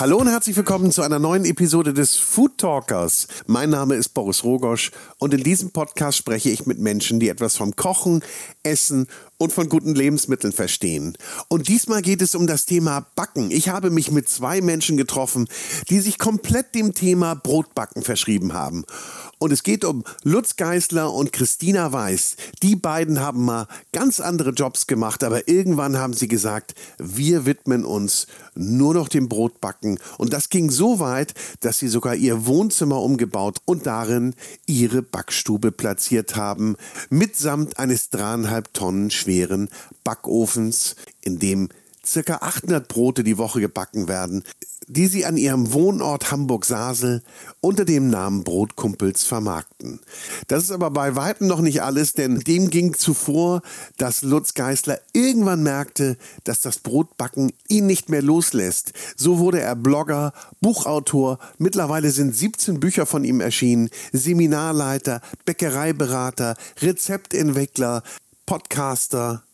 [0.00, 3.28] Hallo und herzlich willkommen zu einer neuen Episode des Food Talkers.
[3.46, 7.58] Mein Name ist Boris Rogosch und in diesem Podcast spreche ich mit Menschen, die etwas
[7.58, 8.24] vom Kochen,
[8.62, 11.18] Essen und von guten Lebensmitteln verstehen.
[11.48, 13.50] Und diesmal geht es um das Thema Backen.
[13.50, 15.48] Ich habe mich mit zwei Menschen getroffen,
[15.90, 18.86] die sich komplett dem Thema Brotbacken verschrieben haben.
[19.42, 22.36] Und es geht um Lutz Geisler und Christina Weiß.
[22.62, 27.86] Die beiden haben mal ganz andere Jobs gemacht, aber irgendwann haben sie gesagt, wir widmen
[27.86, 29.98] uns nur noch dem Brotbacken.
[30.18, 34.34] Und das ging so weit, dass sie sogar ihr Wohnzimmer umgebaut und darin
[34.66, 36.76] ihre Backstube platziert haben,
[37.08, 39.70] mitsamt eines dreieinhalb Tonnen schweren
[40.04, 41.70] Backofens, in dem
[42.04, 44.44] circa 800 Brote die Woche gebacken werden,
[44.90, 47.22] die sie an ihrem Wohnort Hamburg-Sasel
[47.60, 50.00] unter dem Namen Brotkumpels vermarkten.
[50.48, 53.62] Das ist aber bei weitem noch nicht alles, denn dem ging zuvor,
[53.98, 58.92] dass Lutz Geisler irgendwann merkte, dass das Brotbacken ihn nicht mehr loslässt.
[59.16, 68.02] So wurde er Blogger, Buchautor, mittlerweile sind 17 Bücher von ihm erschienen, Seminarleiter, Bäckereiberater, Rezeptentwickler,
[68.44, 69.44] Podcaster,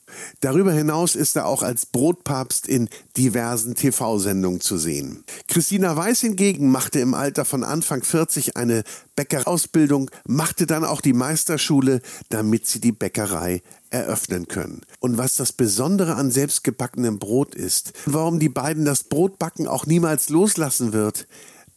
[0.41, 5.25] Darüber hinaus ist er auch als Brotpapst in diversen TV-Sendungen zu sehen.
[5.49, 8.85] Christina Weiß hingegen machte im Alter von Anfang 40 eine
[9.17, 14.83] Bäckerausbildung, machte dann auch die Meisterschule, damit sie die Bäckerei eröffnen können.
[15.01, 20.29] Und was das Besondere an selbstgebackenem Brot ist, warum die beiden das Brotbacken auch niemals
[20.29, 21.27] loslassen wird,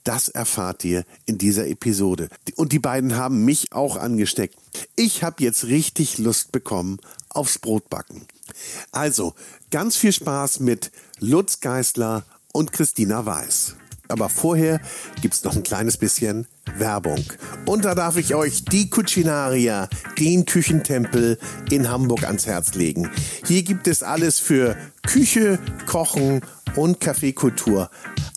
[0.04, 2.30] das erfahrt ihr in dieser Episode.
[2.56, 4.56] Und die beiden haben mich auch angesteckt.
[4.96, 8.26] Ich habe jetzt richtig Lust bekommen aufs Brotbacken.
[8.92, 9.36] Also,
[9.72, 13.76] ganz viel Spaß mit Lutz Geisler und Christina Weiß.
[14.08, 14.82] Aber vorher
[15.22, 17.24] gibt's noch ein kleines bisschen Werbung.
[17.66, 21.38] Und da darf ich euch die Cucinaria, den Küchentempel
[21.70, 23.12] in Hamburg ans Herz legen.
[23.46, 26.42] Hier gibt es alles für Küche, Kochen
[26.76, 27.92] und Kaffeekultur.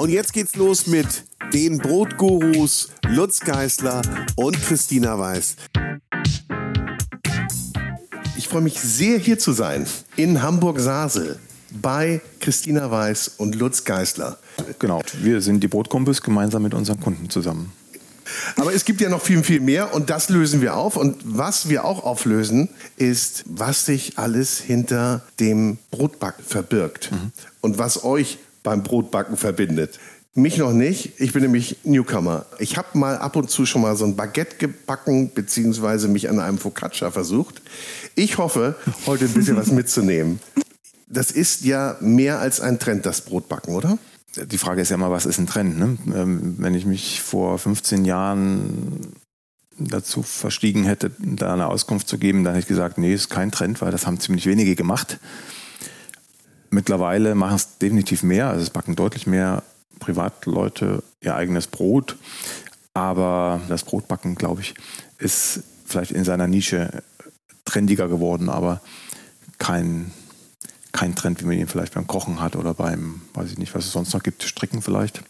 [0.00, 4.00] Und jetzt geht's los mit den Brotgurus Lutz Geisler
[4.34, 5.56] und Christina Weiß.
[8.38, 11.38] Ich freue mich sehr, hier zu sein in Hamburg-Sasel
[11.82, 14.38] bei Christina Weiß und Lutz Geisler.
[14.78, 17.70] Genau, wir sind die Brotkumpels gemeinsam mit unseren Kunden zusammen.
[18.56, 20.96] Aber es gibt ja noch viel, viel mehr und das lösen wir auf.
[20.96, 27.32] Und was wir auch auflösen, ist, was sich alles hinter dem Brotbacken verbirgt mhm.
[27.60, 29.98] und was euch beim Brotbacken verbindet.
[30.34, 31.20] Mich noch nicht.
[31.20, 32.46] Ich bin nämlich Newcomer.
[32.60, 36.38] Ich habe mal ab und zu schon mal so ein Baguette gebacken, beziehungsweise mich an
[36.38, 37.60] einem Focaccia versucht.
[38.14, 38.76] Ich hoffe,
[39.06, 40.38] heute ein bisschen was mitzunehmen.
[41.08, 43.98] Das ist ja mehr als ein Trend, das Brotbacken, oder?
[44.36, 45.76] Die Frage ist ja immer, was ist ein Trend?
[45.76, 45.98] Ne?
[46.14, 49.12] Ähm, wenn ich mich vor 15 Jahren
[49.80, 53.50] dazu verstiegen hätte, da eine Auskunft zu geben, dann hätte ich gesagt, nee, ist kein
[53.50, 55.18] Trend, weil das haben ziemlich wenige gemacht.
[56.70, 59.62] Mittlerweile machen es definitiv mehr, also es backen deutlich mehr
[59.98, 62.16] Privatleute ihr eigenes Brot.
[62.94, 64.74] Aber das Brotbacken, glaube ich,
[65.18, 67.02] ist vielleicht in seiner Nische
[67.64, 68.80] trendiger geworden, aber
[69.58, 70.10] kein,
[70.92, 73.84] kein Trend, wie man ihn vielleicht beim Kochen hat oder beim, weiß ich nicht, was
[73.84, 75.22] es sonst noch gibt, Stricken vielleicht.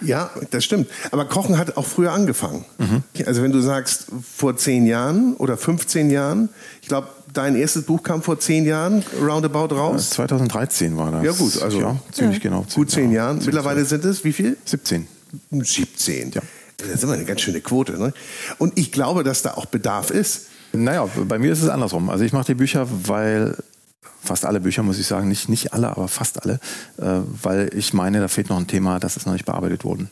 [0.00, 0.88] Ja, das stimmt.
[1.10, 2.64] Aber Kochen hat auch früher angefangen.
[2.78, 3.02] Mhm.
[3.26, 6.48] Also wenn du sagst, vor zehn Jahren oder 15 Jahren,
[6.80, 10.10] ich glaube, dein erstes Buch kam vor zehn Jahren roundabout raus.
[10.10, 11.24] 2013 war das.
[11.24, 12.50] Ja gut, also ja, ziemlich ja.
[12.50, 12.64] genau.
[12.64, 13.36] Zehn gut zehn Jahren.
[13.36, 13.46] Jahre.
[13.46, 14.56] Mittlerweile sind es wie viel?
[14.64, 15.06] 17.
[15.50, 16.32] 17.
[16.32, 16.42] Ja.
[16.78, 17.98] Das ist immer eine ganz schöne Quote.
[17.98, 18.12] Ne?
[18.58, 20.46] Und ich glaube, dass da auch Bedarf ist.
[20.72, 22.08] Naja, bei mir ist es andersrum.
[22.10, 23.56] Also ich mache die Bücher, weil
[24.22, 26.54] fast alle Bücher, muss ich sagen, nicht, nicht alle, aber fast alle,
[26.98, 30.08] äh, weil ich meine, da fehlt noch ein Thema, das ist noch nicht bearbeitet worden.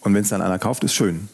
[0.00, 1.28] Und wenn es dann einer kauft, ist schön.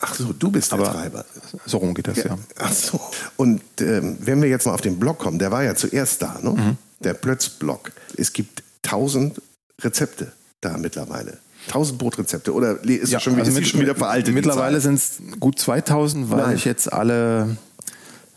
[0.00, 1.24] Ach so, du bist der Aber Treiber.
[1.66, 2.26] So rum geht das, ja.
[2.26, 2.38] ja.
[2.58, 3.00] Ach so.
[3.36, 6.38] Und ähm, wenn wir jetzt mal auf den Blog kommen, der war ja zuerst da,
[6.40, 6.50] ne?
[6.50, 6.76] Mhm.
[7.00, 7.92] Der Plötz-Blog.
[8.16, 9.40] Es gibt tausend
[9.80, 11.38] Rezepte da mittlerweile.
[11.66, 14.34] 1000 Brotrezepte oder ist ja, schon, also ist mit, schon wieder veraltet?
[14.34, 16.56] Mittlerweile sind es gut 2000, weil Nein.
[16.56, 17.56] ich jetzt alle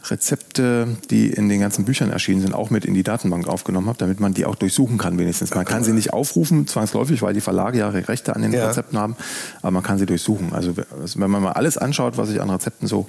[0.10, 3.98] Rezepte, die in den ganzen Büchern erschienen sind, auch mit in die Datenbank aufgenommen habe,
[3.98, 5.54] damit man die auch durchsuchen kann wenigstens.
[5.54, 8.68] Man kann sie nicht aufrufen, zwangsläufig, weil die Verlage ja Rechte an den ja.
[8.68, 9.16] Rezepten haben,
[9.62, 10.54] aber man kann sie durchsuchen.
[10.54, 13.08] Also wenn man mal alles anschaut, was ich an Rezepten so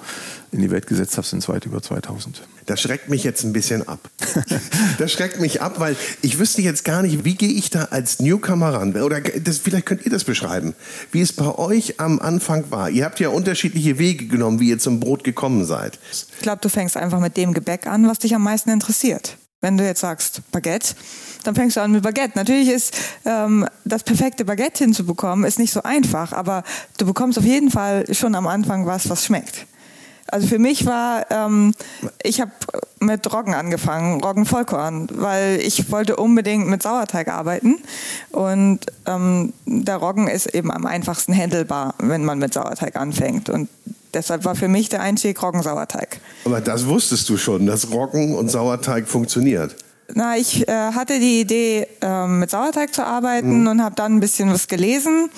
[0.51, 2.43] in die Welt gesetzt habe, sind es weit über 2000.
[2.67, 4.11] Das schreckt mich jetzt ein bisschen ab.
[4.99, 8.21] das schreckt mich ab, weil ich wüsste jetzt gar nicht, wie gehe ich da als
[8.21, 8.95] Newcomer ran?
[8.95, 10.75] Oder das, vielleicht könnt ihr das beschreiben,
[11.11, 12.91] wie es bei euch am Anfang war.
[12.91, 15.99] Ihr habt ja unterschiedliche Wege genommen, wie ihr zum Brot gekommen seid.
[16.13, 19.37] Ich glaube, du fängst einfach mit dem Gebäck an, was dich am meisten interessiert.
[19.61, 20.95] Wenn du jetzt sagst Baguette,
[21.45, 22.33] dann fängst du an mit Baguette.
[22.35, 26.65] Natürlich ist ähm, das perfekte Baguette hinzubekommen, ist nicht so einfach, aber
[26.99, 29.67] du bekommst auf jeden Fall schon am Anfang was, was schmeckt.
[30.33, 31.75] Also für mich war, ähm,
[32.23, 32.53] ich habe
[33.01, 37.79] mit Roggen angefangen, Roggenvollkorn, weil ich wollte unbedingt mit Sauerteig arbeiten
[38.31, 43.69] und ähm, der Roggen ist eben am einfachsten händelbar, wenn man mit Sauerteig anfängt und
[44.15, 46.21] deshalb war für mich der Einstieg Roggensauerteig.
[46.45, 49.77] Aber das wusstest du schon, dass Roggen und Sauerteig funktioniert.
[50.15, 53.67] Na, ich äh, hatte die Idee, ähm, mit Sauerteig zu arbeiten mhm.
[53.69, 55.31] und habe dann ein bisschen was gelesen.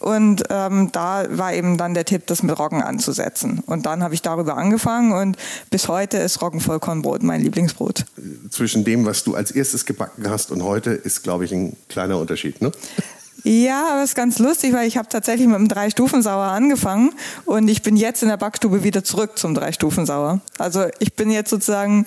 [0.00, 3.62] Und ähm, da war eben dann der Tipp, das mit Roggen anzusetzen.
[3.64, 5.36] Und dann habe ich darüber angefangen und
[5.70, 8.04] bis heute ist Roggenvollkornbrot mein Lieblingsbrot.
[8.50, 12.18] Zwischen dem, was du als erstes gebacken hast und heute, ist, glaube ich, ein kleiner
[12.18, 12.72] Unterschied, ne?
[13.44, 17.10] Ja, aber es ist ganz lustig, weil ich habe tatsächlich mit einem Drei-Stufen-Sauer angefangen
[17.44, 20.40] und ich bin jetzt in der Backstube wieder zurück zum Drei-Stufen-Sauer.
[20.58, 22.04] Also ich bin jetzt sozusagen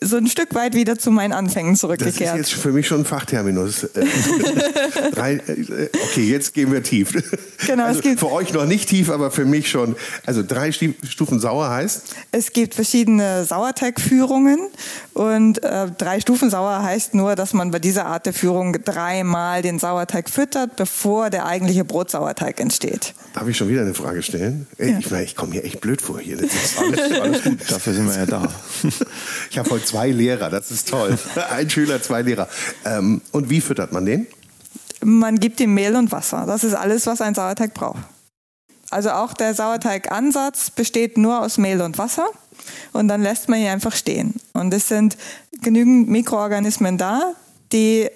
[0.00, 2.34] so ein Stück weit wieder zu meinen Anfängen zurückgekehrt.
[2.34, 3.86] Das ist jetzt für mich schon ein Fachterminus.
[5.18, 7.12] Äh, okay, jetzt gehen wir tief.
[7.66, 9.96] Genau, also es gibt für euch noch nicht tief, aber für mich schon.
[10.26, 12.14] Also drei Stufen sauer heißt?
[12.30, 14.60] Es gibt verschiedene Sauerteigführungen
[15.18, 19.62] und äh, drei Stufen sauer heißt nur, dass man bei dieser Art der Führung dreimal
[19.62, 23.14] den Sauerteig füttert, bevor der eigentliche Brotsauerteig entsteht.
[23.34, 24.68] Darf ich schon wieder eine Frage stellen?
[24.78, 24.98] Ey, ja.
[25.00, 26.36] Ich meine, ich komme hier echt blöd vor hier.
[26.36, 27.58] Das ist alles, alles gut.
[27.68, 28.48] Dafür sind wir ja da.
[29.50, 31.18] ich habe heute zwei Lehrer, das ist toll.
[31.50, 32.46] Ein Schüler, zwei Lehrer.
[32.84, 34.28] Ähm, und wie füttert man den?
[35.02, 36.44] Man gibt ihm Mehl und Wasser.
[36.46, 38.04] Das ist alles, was ein Sauerteig braucht.
[38.90, 42.28] Also auch der Sauerteigansatz besteht nur aus Mehl und Wasser
[42.92, 44.34] und dann lässt man ihn einfach stehen.
[44.52, 45.16] Und es sind
[45.62, 47.34] genügend Mikroorganismen da,
[47.72, 48.08] die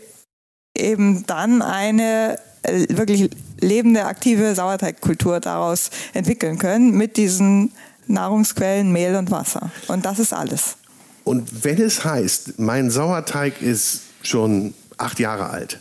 [0.77, 7.73] eben dann eine äh, wirklich lebende, aktive Sauerteigkultur daraus entwickeln können mit diesen
[8.07, 9.71] Nahrungsquellen Mehl und Wasser.
[9.89, 10.77] Und das ist alles.
[11.25, 15.79] Und wenn es heißt, mein Sauerteig ist schon acht Jahre alt,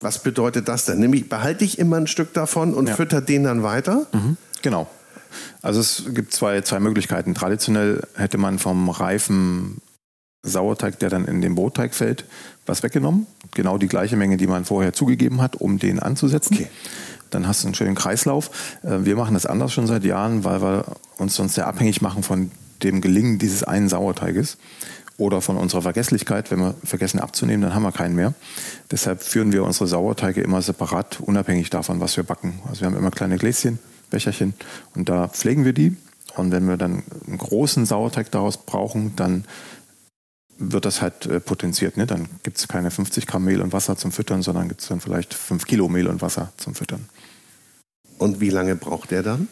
[0.00, 0.98] was bedeutet das denn?
[0.98, 2.96] Nämlich behalte ich immer ein Stück davon und ja.
[2.96, 4.06] fütter den dann weiter?
[4.12, 4.88] Mhm, genau.
[5.62, 7.34] Also es gibt zwei, zwei Möglichkeiten.
[7.34, 9.80] Traditionell hätte man vom reifen
[10.44, 12.24] Sauerteig, der dann in den Brotteig fällt,
[12.66, 13.26] was weggenommen.
[13.52, 16.54] Genau die gleiche Menge, die man vorher zugegeben hat, um den anzusetzen.
[16.54, 16.68] Okay.
[17.30, 18.50] Dann hast du einen schönen Kreislauf.
[18.82, 20.84] Äh, wir machen das anders schon seit Jahren, weil wir
[21.16, 22.50] uns sonst sehr abhängig machen von
[22.82, 24.58] dem Gelingen dieses einen Sauerteiges
[25.16, 26.50] oder von unserer Vergesslichkeit.
[26.50, 28.34] Wenn wir vergessen abzunehmen, dann haben wir keinen mehr.
[28.90, 32.60] Deshalb führen wir unsere Sauerteige immer separat, unabhängig davon, was wir backen.
[32.68, 33.78] Also wir haben immer kleine Gläschen,
[34.12, 34.54] Becherchen
[34.94, 35.96] und da pflegen wir die.
[36.36, 39.44] Und wenn wir dann einen großen Sauerteig daraus brauchen, dann
[40.56, 41.96] wird das halt äh, potenziert.
[41.96, 42.06] Ne?
[42.06, 45.00] Dann gibt es keine 50 Gramm Mehl und Wasser zum Füttern, sondern gibt es dann
[45.00, 47.08] vielleicht 5 Kilo Mehl und Wasser zum Füttern.
[48.18, 49.48] Und wie lange braucht der dann?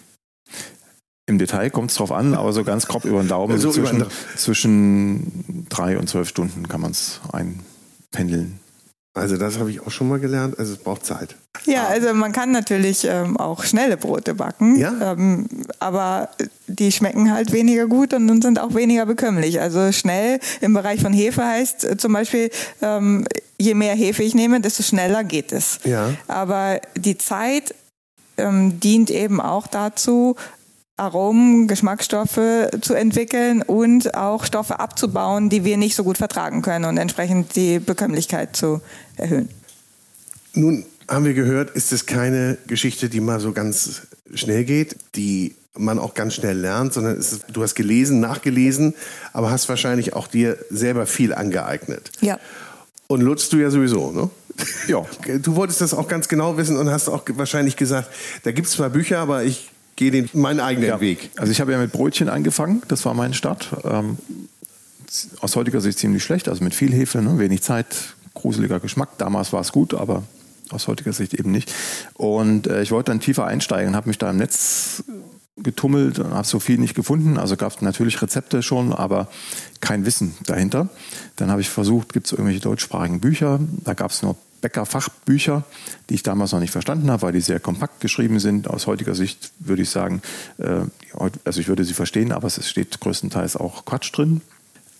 [1.27, 3.59] Im Detail kommt es drauf an, aber so ganz grob über den Daumen.
[3.59, 4.05] So zwischen,
[4.37, 8.59] zwischen drei und zwölf Stunden kann man es einpendeln.
[9.13, 10.59] Also das habe ich auch schon mal gelernt.
[10.59, 11.35] Also es braucht Zeit.
[11.67, 15.13] Ja, also man kann natürlich ähm, auch schnelle Brote backen, ja?
[15.13, 15.49] ähm,
[15.81, 16.29] aber
[16.69, 19.61] die schmecken halt weniger gut und sind auch weniger bekömmlich.
[19.61, 22.51] Also schnell im Bereich von Hefe heißt äh, zum Beispiel,
[22.83, 23.27] ähm,
[23.59, 25.81] je mehr Hefe ich nehme, desto schneller geht es.
[25.85, 26.15] Ja.
[26.29, 27.75] Aber die Zeit
[28.37, 30.37] ähm, dient eben auch dazu,
[31.01, 36.85] Aromen, Geschmacksstoffe zu entwickeln und auch Stoffe abzubauen, die wir nicht so gut vertragen können
[36.85, 38.81] und entsprechend die Bekömmlichkeit zu
[39.17, 39.49] erhöhen.
[40.53, 44.03] Nun haben wir gehört, ist es keine Geschichte, die mal so ganz
[44.35, 48.95] schnell geht, die man auch ganz schnell lernt, sondern ist, du hast gelesen, nachgelesen,
[49.33, 52.11] aber hast wahrscheinlich auch dir selber viel angeeignet.
[52.21, 52.39] Ja.
[53.07, 54.31] Und nutzt du ja sowieso, ne?
[54.87, 55.05] Ja.
[55.43, 58.11] Du wolltest das auch ganz genau wissen und hast auch wahrscheinlich gesagt,
[58.43, 61.01] da gibt es zwar Bücher, aber ich gehe den, meinen eigenen ja.
[61.01, 61.31] Weg.
[61.37, 63.69] Also ich habe ja mit Brötchen angefangen, das war mein Start.
[63.85, 64.17] Ähm,
[65.41, 67.39] aus heutiger Sicht ziemlich schlecht, also mit viel Hefe, ne?
[67.39, 67.87] wenig Zeit,
[68.33, 69.19] gruseliger Geschmack.
[69.19, 70.23] Damals war es gut, aber
[70.71, 71.71] aus heutiger Sicht eben nicht.
[72.15, 75.05] Und äh, ich wollte dann tiefer einsteigen, habe mich da im Netz
[75.59, 77.37] getummelt und habe so viel nicht gefunden.
[77.37, 79.29] Also gab es natürlich Rezepte schon, aber
[79.83, 80.89] kein Wissen dahinter.
[81.37, 83.61] Dann habe ich versucht, gibt es irgendwelche deutschsprachigen Bücher.
[83.85, 85.65] Da gab es nur Bäckerfachbücher,
[86.09, 88.69] die ich damals noch nicht verstanden habe, weil die sehr kompakt geschrieben sind.
[88.69, 90.23] Aus heutiger Sicht würde ich sagen,
[90.59, 90.83] äh,
[91.45, 94.43] also ich würde sie verstehen, aber es steht größtenteils auch Quatsch drin.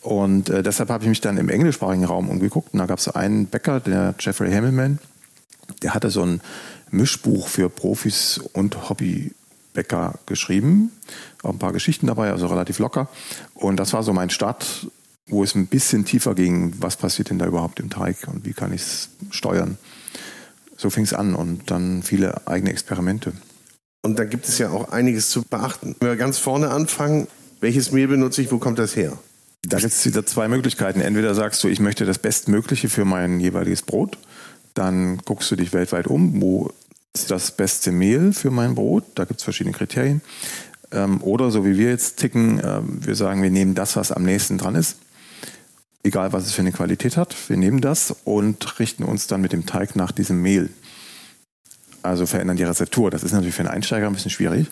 [0.03, 2.73] Und äh, deshalb habe ich mich dann im englischsprachigen Raum umgeguckt.
[2.73, 4.99] Und da gab es einen Bäcker, der Jeffrey Hamilman,
[5.83, 6.41] der hatte so ein
[6.91, 10.93] Mischbuch für Profis und Hobbybäcker geschrieben.
[11.43, 13.09] Auch ein paar Geschichten dabei, also relativ locker.
[13.55, 14.89] Und das war so mein Start,
[15.31, 18.53] wo es ein bisschen tiefer ging, was passiert denn da überhaupt im Teig und wie
[18.53, 19.79] kann ich es steuern.
[20.77, 23.33] So fing es an und dann viele eigene Experimente.
[24.03, 25.95] Und da gibt es ja auch einiges zu beachten.
[26.01, 27.29] Wenn wir ganz vorne anfangen,
[27.61, 29.19] welches Mehl benutze ich, wo kommt das her?
[29.63, 31.03] Da gibt es wieder zwei Möglichkeiten.
[31.03, 34.17] Entweder sagst du, ich möchte das Bestmögliche für mein jeweiliges Brot.
[34.73, 36.73] Dann guckst du dich weltweit um, wo
[37.13, 39.05] ist das beste Mehl für mein Brot.
[39.17, 40.23] Da gibt es verschiedene Kriterien.
[40.93, 44.23] Ähm, oder so wie wir jetzt ticken, ähm, wir sagen, wir nehmen das, was am
[44.23, 44.97] nächsten dran ist.
[46.03, 47.37] Egal, was es für eine Qualität hat.
[47.49, 50.71] Wir nehmen das und richten uns dann mit dem Teig nach diesem Mehl.
[52.03, 53.11] Also verändern die Rezeptur.
[53.11, 54.69] Das ist natürlich für einen Einsteiger ein bisschen schwierig.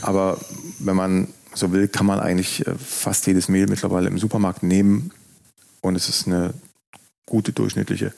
[0.00, 0.38] Aber
[0.78, 5.10] wenn man so will, kann man eigentlich äh, fast jedes Mehl mittlerweile im Supermarkt nehmen
[5.82, 6.54] und es ist eine
[7.26, 8.12] gute durchschnittliche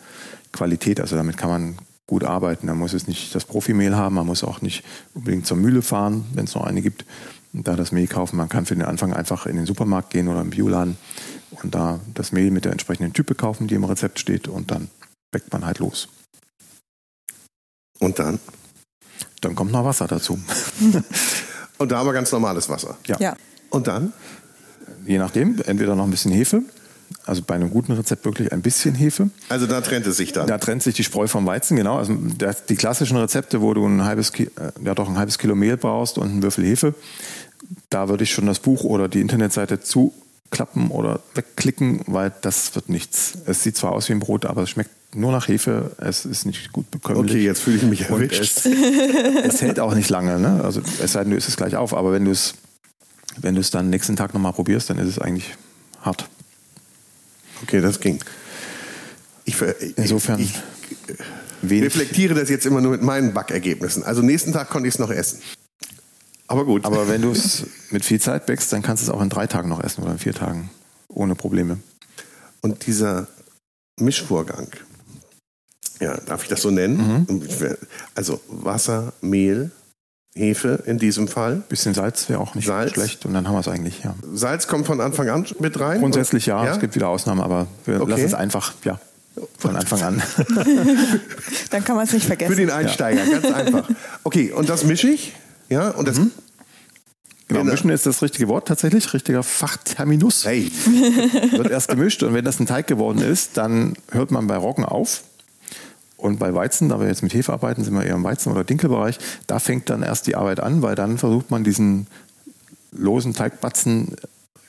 [0.53, 1.01] Qualität.
[1.01, 2.67] Also damit kann man gut arbeiten.
[2.67, 4.85] Man muss es nicht das Profimehl haben, man muss auch nicht
[5.15, 7.05] unbedingt zur Mühle fahren, wenn es noch eine gibt,
[7.53, 8.37] und da das Mehl kaufen.
[8.37, 10.97] Man kann für den Anfang einfach in den Supermarkt gehen oder im Bioladen
[11.63, 14.89] und da das Mehl mit der entsprechenden Type kaufen, die im Rezept steht und dann
[15.31, 16.09] backt man halt los.
[17.99, 18.39] Und dann?
[19.41, 20.39] Dann kommt noch Wasser dazu.
[21.79, 22.97] Und da haben wir ganz normales Wasser.
[23.07, 23.17] Ja.
[23.21, 23.37] Ja.
[23.71, 24.13] Und dann?
[25.07, 26.63] Je nachdem, entweder noch ein bisschen Hefe,
[27.27, 29.29] also bei einem guten Rezept wirklich ein bisschen Hefe.
[29.51, 30.47] Also da trennt es sich dann.
[30.47, 31.99] Da trennt sich die Spreu vom Weizen, genau.
[31.99, 35.37] Also das, die klassischen Rezepte, wo du ein halbes, Ki- äh, ja, doch ein halbes
[35.39, 36.95] Kilo Mehl brauchst und einen Würfel Hefe,
[37.91, 39.81] da würde ich schon das Buch oder die Internetseite
[40.47, 43.39] zuklappen oder wegklicken, weil das wird nichts.
[43.47, 45.93] Es sieht zwar aus wie ein Brot, aber es schmeckt nur nach Hefe.
[45.99, 47.33] Es ist nicht gut bekömmlich.
[47.33, 48.67] Okay, jetzt fühle ich mich erwischt.
[48.67, 50.39] es, es hält auch nicht lange.
[50.39, 50.63] Ne?
[50.63, 51.95] Also es sei denn, du isst es gleich auf.
[51.95, 52.55] Aber wenn du es
[53.39, 55.55] wenn du es dann nächsten Tag nochmal probierst, dann ist es eigentlich
[56.01, 56.29] hart.
[57.63, 58.19] Okay, das ging.
[59.45, 60.53] Ich, ich, Insofern ich
[61.63, 64.05] reflektiere das jetzt immer nur mit meinen Backergebnissen.
[64.05, 65.41] Also nächsten Tag konnte ich es noch essen.
[66.49, 66.85] Aber gut.
[66.85, 69.47] Aber wenn du es mit viel Zeit bäckst, dann kannst du es auch in drei
[69.47, 70.71] Tagen noch essen oder in vier Tagen.
[71.09, 71.79] Ohne Probleme.
[72.61, 73.27] Und dieser
[73.99, 74.69] Mischvorgang,
[76.01, 77.27] ja, darf ich das so nennen?
[78.15, 79.71] Also Wasser, Mehl,
[80.35, 81.63] Hefe in diesem Fall.
[81.69, 82.93] Bisschen Salz wäre auch nicht Salz?
[82.93, 84.15] schlecht und dann haben wir es eigentlich, ja.
[84.35, 86.01] Salz kommt von Anfang an mit rein?
[86.01, 86.73] Grundsätzlich ja, Ja?
[86.75, 88.11] es gibt wieder Ausnahmen, aber wir Okay.
[88.11, 89.01] lassen es einfach, ja,
[89.59, 90.23] von Anfang an.
[91.71, 92.57] Dann kann man es nicht Für vergessen.
[92.57, 93.89] den Einsteiger, ganz einfach.
[94.25, 95.33] Okay, und das mische ich.
[95.69, 96.17] Ja, und das.
[96.17, 96.31] Genau,
[97.49, 97.65] Genau.
[97.65, 100.45] mischen ist das richtige Wort tatsächlich, richtiger Fachterminus.
[100.45, 100.69] Hey,
[101.53, 104.85] Wird erst gemischt und wenn das ein Teig geworden ist, dann hört man bei Roggen
[104.85, 105.23] auf.
[106.17, 108.65] Und bei Weizen, da wir jetzt mit Hefe arbeiten, sind wir eher im Weizen- oder
[108.65, 112.07] Dinkelbereich, da fängt dann erst die Arbeit an, weil dann versucht man diesen
[112.91, 114.17] losen Teigbatzen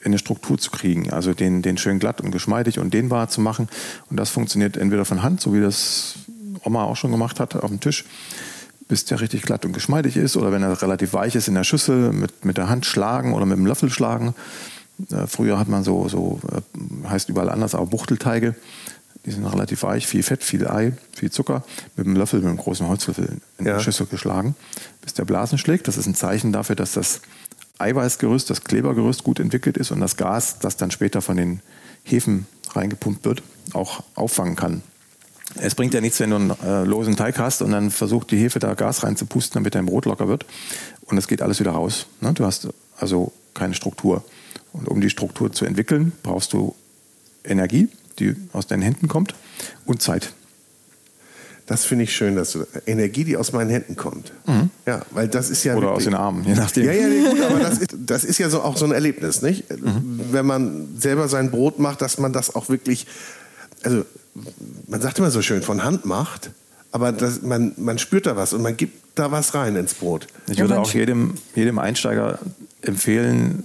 [0.02, 3.42] in eine Struktur zu kriegen, also den, den schön glatt und geschmeidig und dehnbar zu
[3.42, 3.70] machen.
[4.10, 6.16] Und das funktioniert entweder von Hand, so wie das
[6.64, 8.06] Oma auch schon gemacht hat, auf dem Tisch,
[8.88, 11.64] bis der richtig glatt und geschmeidig ist, oder wenn er relativ weich ist in der
[11.64, 14.34] Schüssel, mit, mit der Hand schlagen oder mit dem Löffel schlagen.
[15.12, 18.56] Äh, früher hat man so, so äh, heißt überall anders, aber Buchtelteige.
[19.26, 21.64] Die sind relativ weich, viel Fett, viel Ei, viel Zucker.
[21.98, 23.74] Mit einem Löffel, mit einem großen Holzlöffel in Ja.
[23.74, 24.56] der Schüssel geschlagen,
[25.02, 25.90] bis der Blasen schlägt.
[25.90, 27.22] Das ist ein Zeichen dafür, dass das
[27.80, 31.60] Eiweißgerüst, das Klebergerüst gut entwickelt ist und das Gas, das dann später von den
[32.04, 34.82] Hefen reingepumpt wird, auch auffangen kann.
[35.62, 38.38] Es bringt ja nichts, wenn du einen äh, losen Teig hast und dann versucht die
[38.38, 40.46] Hefe da Gas reinzupusten, damit dein Brot locker wird.
[41.06, 42.08] Und es geht alles wieder raus.
[42.22, 42.34] Ne?
[42.34, 44.24] Du hast also keine Struktur.
[44.74, 46.76] Und um die Struktur zu entwickeln, brauchst du
[47.44, 47.88] Energie,
[48.20, 49.34] die aus deinen Händen kommt,
[49.86, 50.34] und Zeit.
[51.66, 54.32] das finde ich schön, dass du Energie, die aus meinen Händen kommt.
[54.86, 55.76] Ja, weil das ist ja.
[55.76, 56.86] Oder aus wirklich- den Armen, je nachdem.
[56.86, 59.42] Ja, ja, nee, gut, aber das ist, das ist ja so auch so ein Erlebnis,
[59.42, 59.66] nicht?
[59.70, 63.06] Wenn man selber sein Brot macht, dass man das auch wirklich,
[63.84, 64.06] also
[64.88, 66.52] man sagt immer so schön, von Hand macht,
[66.92, 70.28] aber das, man, man spürt da was und man gibt da was rein ins Brot.
[70.50, 72.40] Ich würde auch jedem, jedem Einsteiger
[72.82, 73.64] empfehlen,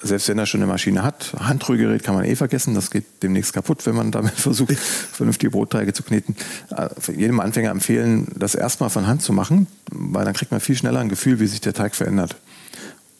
[0.00, 3.52] selbst wenn er schon eine Maschine hat, Handrührgerät kann man eh vergessen, das geht demnächst
[3.52, 6.36] kaputt, wenn man damit versucht, vernünftige Brotteige zu kneten.
[6.70, 10.60] Äh, Für jedem Anfänger empfehlen, das erstmal von Hand zu machen, weil dann kriegt man
[10.60, 12.36] viel schneller ein Gefühl, wie sich der Teig verändert.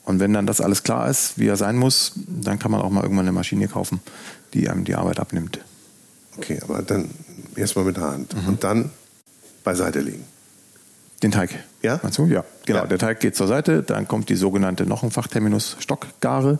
[0.05, 2.91] Und wenn dann das alles klar ist, wie er sein muss, dann kann man auch
[2.91, 4.01] mal irgendwann eine Maschine kaufen,
[4.55, 5.61] die einem die Arbeit abnimmt.
[6.39, 7.11] Okay, aber dann
[7.57, 8.91] erstmal mit der Hand und dann
[9.65, 10.25] beiseite legen.
[11.23, 11.51] Den Teig.
[11.83, 11.99] Ja?
[12.03, 12.27] Meinst du?
[12.27, 12.81] Ja, genau.
[12.81, 12.87] Ja.
[12.87, 16.59] Der Teig geht zur Seite, dann kommt die sogenannte, noch ein Fachterminus, Stockgare,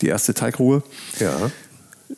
[0.00, 0.82] die erste Teigruhe.
[1.20, 1.50] Ja.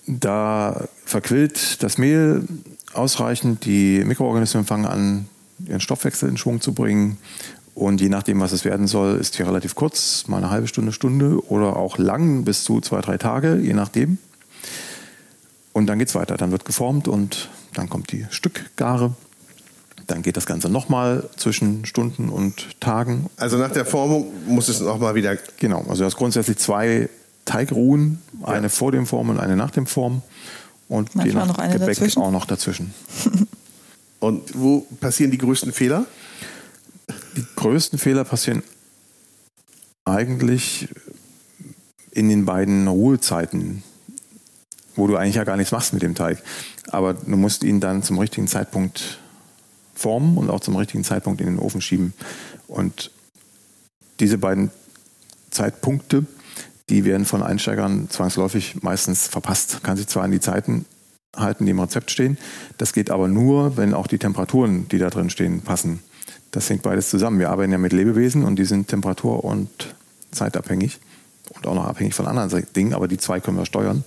[0.06, 2.44] Da verquillt das Mehl
[2.92, 3.64] ausreichend.
[3.64, 5.28] Die Mikroorganismen fangen an,
[5.66, 7.18] ihren Stoffwechsel in Schwung zu bringen.
[7.74, 10.92] Und je nachdem, was es werden soll, ist hier relativ kurz, mal eine halbe Stunde,
[10.92, 14.18] Stunde oder auch lang bis zu zwei, drei Tage, je nachdem.
[15.74, 16.36] Und dann geht es weiter.
[16.38, 19.12] Dann wird geformt und dann kommt die Stückgare.
[20.06, 23.26] Dann geht das Ganze nochmal zwischen Stunden und Tagen.
[23.36, 25.36] Also nach der Formung muss es nochmal wieder.
[25.58, 27.10] Genau, also du hast grundsätzlich zwei
[27.44, 28.68] Teigruhen, eine ja.
[28.68, 30.22] vor dem Formen und eine nach dem Formen.
[30.88, 32.22] Und Manchmal je nach noch eine Gebäck dazwischen.
[32.22, 32.94] auch noch dazwischen.
[34.20, 36.06] und wo passieren die größten Fehler?
[37.36, 38.62] Die größten Fehler passieren
[40.04, 40.88] eigentlich
[42.10, 43.82] in den beiden Ruhezeiten,
[44.96, 46.42] wo du eigentlich ja gar nichts machst mit dem Teig.
[46.88, 49.18] Aber du musst ihn dann zum richtigen Zeitpunkt
[49.94, 52.14] formen und auch zum richtigen Zeitpunkt in den Ofen schieben.
[52.66, 53.10] Und
[54.20, 54.70] diese beiden
[55.50, 56.26] Zeitpunkte,
[56.88, 59.82] die werden von Einsteigern zwangsläufig meistens verpasst.
[59.82, 60.84] Kann sich zwar an die Zeiten
[61.36, 62.38] halten, die im Rezept stehen.
[62.78, 66.00] Das geht aber nur, wenn auch die Temperaturen, die da drin stehen, passen.
[66.50, 67.40] Das hängt beides zusammen.
[67.40, 69.94] Wir arbeiten ja mit Lebewesen und die sind temperatur- und
[70.30, 71.00] zeitabhängig
[71.50, 74.04] und auch noch abhängig von anderen Dingen, aber die zwei können wir steuern.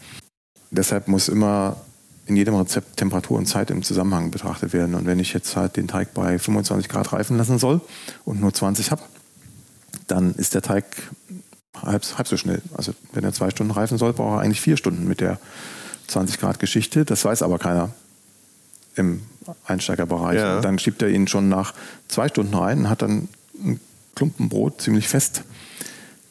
[0.72, 1.78] Deshalb muss immer
[2.26, 4.96] in jedem Rezept Temperatur und Zeit im Zusammenhang betrachtet werden.
[4.96, 7.82] Und wenn ich jetzt halt den Teig bei 25 Grad reifen lassen soll
[8.26, 9.02] und nur 20 habe,
[10.08, 10.86] dann ist der Teig
[11.82, 12.62] halb, halb so schnell.
[12.74, 15.40] Also wenn er zwei Stunden reifen soll, braucht er eigentlich vier Stunden mit der
[16.08, 17.06] 20 Grad Geschichte.
[17.06, 17.92] Das weiß aber keiner
[18.96, 19.22] im
[19.66, 20.38] Einsteigerbereich.
[20.38, 20.62] Ja.
[20.62, 21.74] dann schiebt er ihn schon nach
[22.08, 23.30] zwei Stunden rein und hat dann
[23.64, 23.80] ein
[24.16, 25.44] Klumpen Brot ziemlich fest,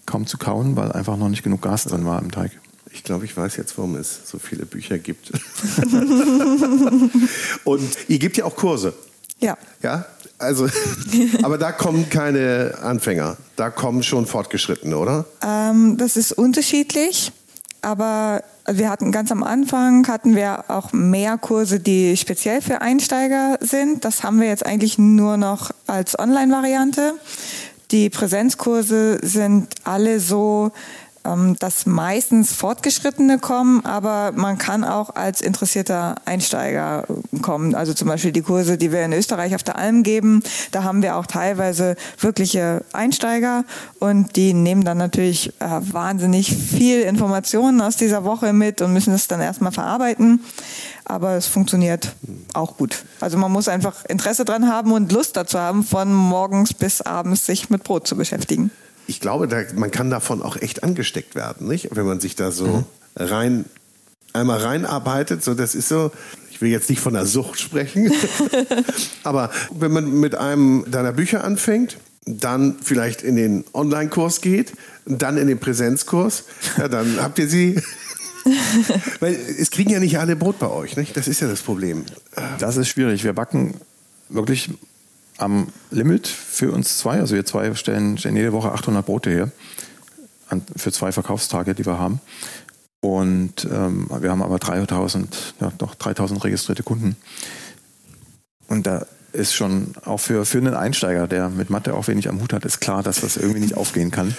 [0.05, 2.50] kaum zu kauen, weil einfach noch nicht genug Gas drin war im Teig.
[2.93, 5.33] Ich glaube, ich weiß jetzt, warum es so viele Bücher gibt.
[7.64, 8.95] und ihr gebt ja auch Kurse.
[9.38, 9.57] Ja.
[9.83, 10.07] Ja,
[10.38, 10.69] also,
[11.43, 15.26] aber da kommen keine Anfänger, da kommen schon Fortgeschrittene, oder?
[15.43, 17.33] Ähm, das ist unterschiedlich,
[17.83, 23.59] aber wir hatten ganz am Anfang hatten wir auch mehr Kurse, die speziell für Einsteiger
[23.61, 24.05] sind.
[24.05, 27.15] Das haben wir jetzt eigentlich nur noch als Online-Variante.
[27.93, 30.73] Die Präsenzkurse sind alle so,
[31.58, 37.04] dass meistens Fortgeschrittene kommen, aber man kann auch als interessierter Einsteiger
[37.43, 37.75] kommen.
[37.75, 41.02] Also zum Beispiel die Kurse, die wir in Österreich auf der Alm geben, da haben
[41.02, 43.65] wir auch teilweise wirkliche Einsteiger
[43.99, 49.12] und die nehmen dann natürlich äh, wahnsinnig viel Informationen aus dieser Woche mit und müssen
[49.12, 50.41] es dann erstmal verarbeiten.
[51.04, 52.17] Aber es funktioniert
[52.52, 53.04] auch gut.
[53.21, 57.47] Also man muss einfach Interesse dran haben und Lust dazu haben, von morgens bis abends
[57.47, 58.71] sich mit Brot zu beschäftigen
[59.06, 61.95] ich glaube, da, man kann davon auch echt angesteckt werden, nicht?
[61.95, 62.84] Wenn man sich da so mhm.
[63.16, 63.64] rein,
[64.32, 66.10] einmal reinarbeitet, so das ist so,
[66.50, 68.12] ich will jetzt nicht von der Sucht sprechen,
[69.23, 74.73] aber wenn man mit einem deiner Bücher anfängt, dann vielleicht in den Online-Kurs geht,
[75.04, 76.45] dann in den Präsenzkurs,
[76.76, 77.80] ja, dann habt ihr sie.
[79.19, 81.16] Weil es kriegen ja nicht alle Brot bei euch, nicht?
[81.16, 82.04] Das ist ja das Problem.
[82.60, 83.25] Das ist schwierig.
[83.25, 83.75] Wir backen
[84.28, 84.71] wirklich
[85.38, 87.20] am Limit für uns zwei.
[87.20, 89.50] Also wir zwei stellen, stellen jede Woche 800 Brote her
[90.49, 92.20] an, für zwei Verkaufstage, die wir haben.
[93.00, 97.16] Und ähm, wir haben aber 3000, ja, doch 3000 registrierte Kunden.
[98.68, 102.40] Und da ist schon auch für, für einen Einsteiger, der mit Mathe auch wenig am
[102.40, 104.34] Hut hat, ist klar, dass das irgendwie nicht aufgehen kann.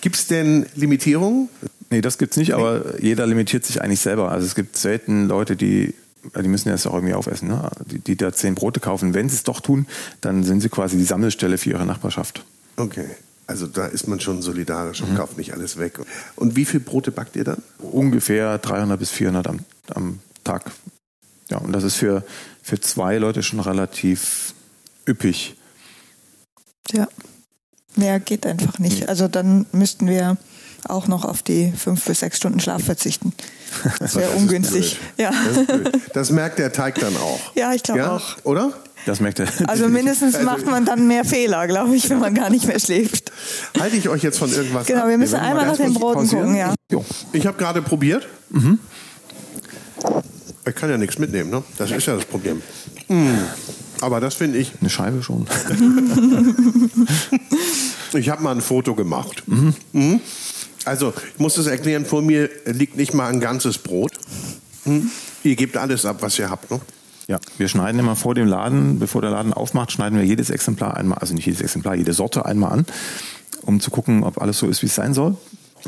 [0.00, 1.48] Gibt es denn Limitierungen?
[1.90, 4.30] Nee, das gibt es nicht, aber jeder limitiert sich eigentlich selber.
[4.30, 5.94] Also es gibt selten Leute, die
[6.36, 7.70] die müssen ja das auch irgendwie aufessen, ne?
[7.86, 9.14] die, die da zehn Brote kaufen.
[9.14, 9.86] Wenn sie es doch tun,
[10.20, 12.44] dann sind sie quasi die Sammelstelle für ihre Nachbarschaft.
[12.76, 13.06] Okay.
[13.46, 15.16] Also da ist man schon solidarisch und mhm.
[15.16, 15.98] kauft nicht alles weg.
[16.36, 17.62] Und wie viele Brote backt ihr dann?
[17.78, 19.58] Ungefähr 300 bis 400 am,
[19.92, 20.70] am Tag.
[21.50, 22.24] Ja, und das ist für,
[22.62, 24.54] für zwei Leute schon relativ
[25.08, 25.56] üppig.
[26.92, 27.08] Ja,
[27.96, 29.08] mehr geht einfach nicht.
[29.08, 30.36] Also dann müssten wir
[30.88, 33.32] auch noch auf die fünf bis sechs Stunden Schlaf verzichten.
[34.00, 34.98] Das wäre ungünstig.
[35.16, 35.30] Ja.
[35.30, 37.54] Das, das, merkt der Teig dann auch.
[37.54, 38.16] Ja, ich glaube ja?
[38.16, 38.36] auch.
[38.42, 38.72] Oder?
[39.06, 39.46] Das merkt er.
[39.66, 42.80] Also mindestens also macht man dann mehr Fehler, glaube ich, wenn man gar nicht mehr
[42.80, 43.30] schläft.
[43.78, 46.56] Halte ich euch jetzt von irgendwas Genau, wir müssen wir einmal nach den Broten gucken.
[46.56, 46.74] Ja.
[47.32, 48.26] Ich habe gerade probiert.
[48.50, 48.80] Mhm.
[50.66, 51.62] Ich kann ja nichts mitnehmen, ne?
[51.78, 52.60] Das ist ja das Problem.
[53.08, 53.38] Mhm.
[54.00, 54.72] Aber das finde ich.
[54.80, 55.46] Eine Scheibe schon.
[58.12, 59.42] ich habe mal ein Foto gemacht.
[59.46, 60.20] Mhm.
[60.84, 64.12] Also, ich muss das erklären, vor mir liegt nicht mal ein ganzes Brot.
[64.84, 65.10] Hm?
[65.42, 66.80] Ihr gebt alles ab, was ihr habt, ne?
[67.28, 70.96] Ja, wir schneiden immer vor dem Laden, bevor der Laden aufmacht, schneiden wir jedes Exemplar
[70.96, 72.86] einmal, also nicht jedes Exemplar, jede Sorte einmal an,
[73.62, 75.36] um zu gucken, ob alles so ist, wie es sein soll.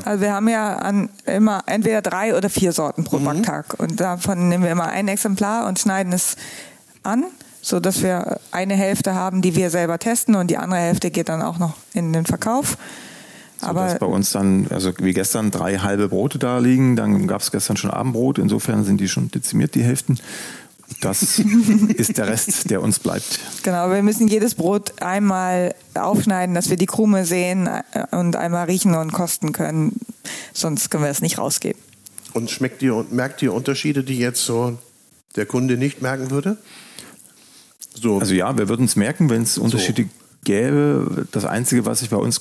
[0.04, 3.24] Also wir haben ja an immer entweder drei oder vier Sorten pro mhm.
[3.24, 6.36] Backtag und davon nehmen wir immer ein Exemplar und schneiden es
[7.02, 7.24] an,
[7.60, 11.28] so dass wir eine Hälfte haben, die wir selber testen und die andere Hälfte geht
[11.28, 12.78] dann auch noch in den Verkauf.
[13.62, 16.96] So, aber dass bei uns dann, also wie gestern, drei halbe Brote da liegen.
[16.96, 18.38] Dann gab es gestern schon Abendbrot.
[18.38, 20.18] Insofern sind die schon dezimiert, die Hälften.
[21.00, 21.22] Das
[21.96, 23.38] ist der Rest, der uns bleibt.
[23.62, 28.66] Genau, wir müssen jedes Brot einmal aufschneiden, dass wir die Krume sehen äh, und einmal
[28.66, 30.00] riechen und kosten können.
[30.52, 31.80] Sonst können wir es nicht rausgeben.
[32.34, 34.76] Und schmeckt ihr und merkt ihr Unterschiede, die jetzt so
[35.36, 36.56] der Kunde nicht merken würde?
[37.94, 38.18] So.
[38.18, 40.08] Also ja, wir würden es merken, wenn es Unterschiede so.
[40.44, 41.26] gäbe.
[41.30, 42.40] Das Einzige, was sich bei uns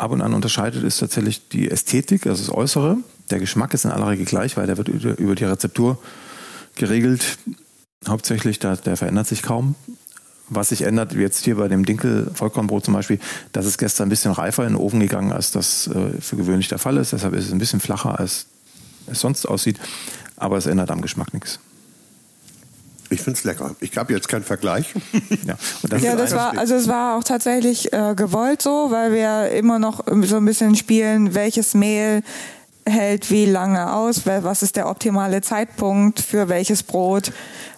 [0.00, 2.96] ab und an unterscheidet, ist tatsächlich die Ästhetik, also das Äußere.
[3.30, 5.98] Der Geschmack ist in aller Regel gleich, weil der wird über die Rezeptur
[6.74, 7.38] geregelt.
[8.08, 9.74] Hauptsächlich, der, der verändert sich kaum.
[10.48, 13.20] Was sich ändert, jetzt hier bei dem Dinkel-Vollkornbrot zum Beispiel,
[13.52, 16.68] das ist gestern ein bisschen reifer in den Ofen gegangen, als das äh, für gewöhnlich
[16.68, 17.12] der Fall ist.
[17.12, 18.46] Deshalb ist es ein bisschen flacher, als
[19.06, 19.78] es sonst aussieht.
[20.36, 21.60] Aber es ändert am Geschmack nichts.
[23.10, 23.74] Ich finde es lecker.
[23.80, 24.94] Ich habe jetzt keinen Vergleich.
[25.46, 29.50] ja, das, ja, das war also es war auch tatsächlich äh, gewollt so, weil wir
[29.50, 32.22] immer noch so ein bisschen spielen, welches Mehl
[32.86, 37.32] hält wie lange aus, was ist der optimale Zeitpunkt für welches Brot.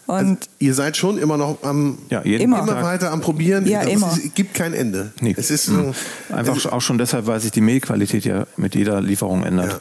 [0.07, 2.61] Und also ihr seid schon immer noch am ja, immer.
[2.61, 3.67] immer weiter am Probieren.
[3.67, 4.13] Ja, immer.
[4.13, 5.13] Es gibt kein Ende.
[5.21, 5.35] Nee.
[5.37, 5.95] Es ist mhm.
[6.31, 9.73] einfach es auch schon deshalb, weil sich die Mehlqualität ja mit jeder Lieferung ändert.
[9.73, 9.81] Ja.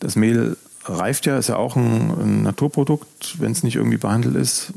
[0.00, 4.36] Das Mehl reift ja, ist ja auch ein, ein Naturprodukt, wenn es nicht irgendwie behandelt
[4.36, 4.72] ist,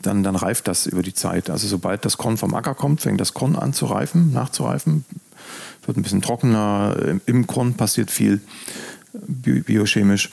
[0.00, 1.50] dann, dann reift das über die Zeit.
[1.50, 5.04] Also sobald das Korn vom Acker kommt, fängt das Korn an zu reifen, nachzureifen,
[5.86, 6.96] wird ein bisschen trockener,
[7.26, 8.40] im Korn passiert viel
[9.12, 10.30] biochemisch.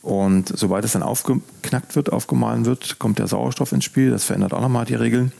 [0.00, 4.10] Und sobald es dann aufgeknackt wird, aufgemahlen wird, kommt der Sauerstoff ins Spiel.
[4.10, 5.32] Das verändert auch nochmal die Regeln.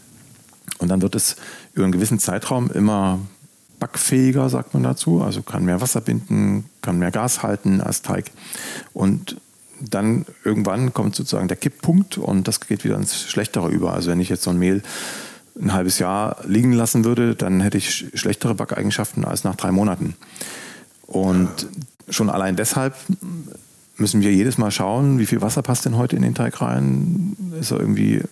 [0.78, 1.36] Und dann wird es
[1.74, 3.18] über einen gewissen Zeitraum immer
[3.82, 5.22] backfähiger, sagt man dazu.
[5.22, 8.30] Also kann mehr Wasser binden, kann mehr Gas halten als Teig.
[8.92, 9.40] Und
[9.80, 13.92] dann irgendwann kommt sozusagen der Kipppunkt und das geht wieder ins Schlechtere über.
[13.92, 14.82] Also wenn ich jetzt so ein Mehl
[15.60, 20.14] ein halbes Jahr liegen lassen würde, dann hätte ich schlechtere Backeigenschaften als nach drei Monaten.
[21.08, 21.66] Und
[22.08, 22.94] schon allein deshalb
[23.96, 27.36] müssen wir jedes Mal schauen, wie viel Wasser passt denn heute in den Teig rein.
[27.58, 28.22] Ist er irgendwie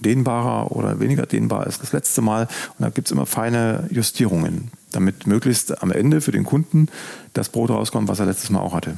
[0.00, 2.42] dehnbarer oder weniger dehnbar als das letzte Mal.
[2.78, 6.88] Und da gibt es immer feine Justierungen, damit möglichst am Ende für den Kunden
[7.32, 8.96] das Brot rauskommt, was er letztes Mal auch hatte.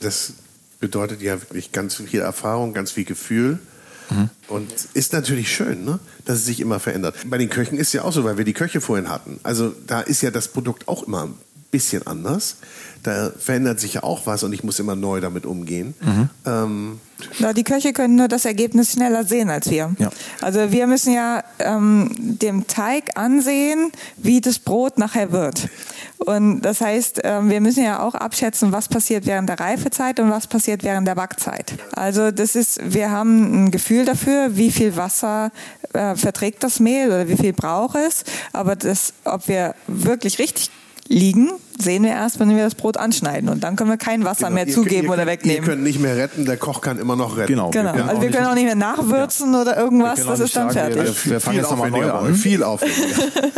[0.00, 0.34] Das
[0.80, 3.58] bedeutet ja wirklich ganz viel Erfahrung, ganz viel Gefühl.
[4.10, 4.30] Mhm.
[4.48, 6.00] Und ist natürlich schön, ne?
[6.24, 7.16] dass es sich immer verändert.
[7.26, 9.38] Bei den Köchen ist ja auch so, weil wir die Köche vorhin hatten.
[9.42, 11.28] Also da ist ja das Produkt auch immer
[11.72, 12.56] bisschen anders
[13.02, 15.94] da verändert sich ja auch was und ich muss immer neu damit umgehen.
[16.00, 16.30] Mhm.
[16.46, 17.00] Ähm,
[17.38, 19.94] ja, die Köche können nur das Ergebnis schneller sehen als wir.
[19.98, 20.10] Ja.
[20.40, 25.68] Also wir müssen ja ähm, dem Teig ansehen, wie das Brot nachher wird.
[26.18, 30.30] Und das heißt, ähm, wir müssen ja auch abschätzen, was passiert während der Reifezeit und
[30.30, 31.74] was passiert während der Backzeit.
[31.92, 35.50] Also das ist, wir haben ein Gefühl dafür, wie viel Wasser
[35.92, 38.24] äh, verträgt das Mehl oder wie viel braucht es.
[38.52, 40.70] Aber das, ob wir wirklich richtig
[41.08, 43.48] liegen, sehen wir erst, wenn wir das Brot anschneiden.
[43.48, 44.54] Und dann können wir kein Wasser genau.
[44.54, 45.62] mehr ihr zugeben ihr, oder wegnehmen.
[45.62, 47.52] Wir können nicht mehr retten, der Koch kann immer noch retten.
[47.52, 47.70] Genau.
[47.70, 47.94] genau.
[47.94, 49.62] Wir also wir können auch nicht mehr nachwürzen ja.
[49.62, 51.24] oder irgendwas, das ist dann sagen, fertig.
[51.24, 52.34] Wir, wir fangen jetzt nochmal neu an.
[52.34, 53.50] Viel aufwendiger.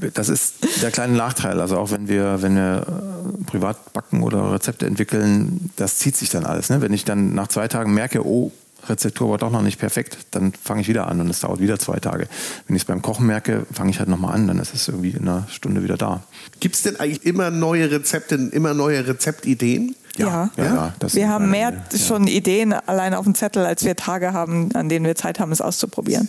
[0.14, 1.60] das ist der kleine Nachteil.
[1.60, 6.30] Also auch wenn wir, wenn wir äh, privat backen oder Rezepte entwickeln, das zieht sich
[6.30, 6.70] dann alles.
[6.70, 6.80] Ne?
[6.80, 8.52] Wenn ich dann nach zwei Tagen merke, oh,
[8.88, 11.78] Rezeptur war doch noch nicht perfekt, dann fange ich wieder an und es dauert wieder
[11.78, 12.28] zwei Tage.
[12.66, 15.10] Wenn ich es beim Kochen merke, fange ich halt nochmal an, dann ist es irgendwie
[15.10, 16.22] in einer Stunde wieder da.
[16.60, 19.94] Gibt es denn eigentlich immer neue Rezepte, immer neue Rezeptideen?
[20.16, 20.94] Ja, ja, ja.
[21.00, 21.98] ja wir haben mehr ja.
[21.98, 25.52] schon Ideen allein auf dem Zettel, als wir Tage haben, an denen wir Zeit haben,
[25.52, 26.28] es auszuprobieren.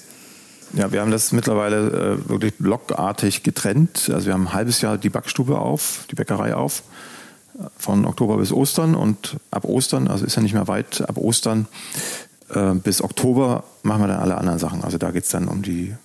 [0.73, 4.09] Ja, wir haben das mittlerweile äh, wirklich blockartig getrennt.
[4.13, 6.83] Also wir haben ein halbes Jahr die Backstube auf, die Bäckerei auf,
[7.77, 11.67] von Oktober bis Ostern und ab Ostern, also ist ja nicht mehr weit, ab Ostern
[12.53, 14.83] äh, bis Oktober machen wir dann alle anderen Sachen.
[14.83, 15.95] Also da geht es dann um die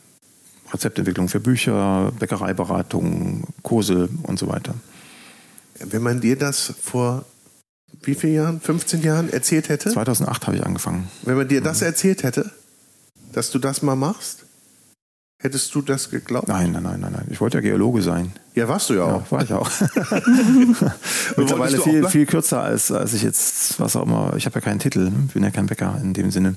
[0.73, 4.75] Rezeptentwicklung für Bücher, Bäckereiberatung, Kurse und so weiter.
[5.79, 7.25] Wenn man dir das vor
[8.03, 9.91] wie vielen Jahren, 15 Jahren erzählt hätte?
[9.91, 11.09] 2008 habe ich angefangen.
[11.23, 11.87] Wenn man dir das mhm.
[11.87, 12.51] erzählt hätte,
[13.33, 14.46] dass du das mal machst?
[15.39, 16.49] Hättest du das geglaubt?
[16.49, 17.27] Nein, nein, nein, nein, nein.
[17.31, 18.33] Ich wollte ja Geologe sein.
[18.55, 19.23] Ja, warst du ja auch.
[19.23, 19.71] Ja, war ich auch.
[21.37, 24.35] Mittlerweile viel, viel kürzer als, als ich jetzt, was auch immer.
[24.37, 26.57] Ich habe ja keinen Titel, ich bin ja kein Bäcker in dem Sinne.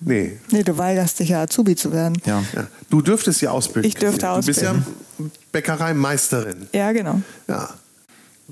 [0.00, 0.38] Nee.
[0.50, 2.20] Nee, du weigerst dich ja Azubi zu werden.
[2.24, 2.42] Ja.
[2.54, 2.66] ja.
[2.88, 3.88] Du dürftest ja ausbilden.
[3.88, 4.84] Ich dürfte ausbilden.
[5.16, 6.68] Du bist ja Bäckereimeisterin.
[6.72, 7.20] Ja, genau.
[7.46, 7.68] Ja.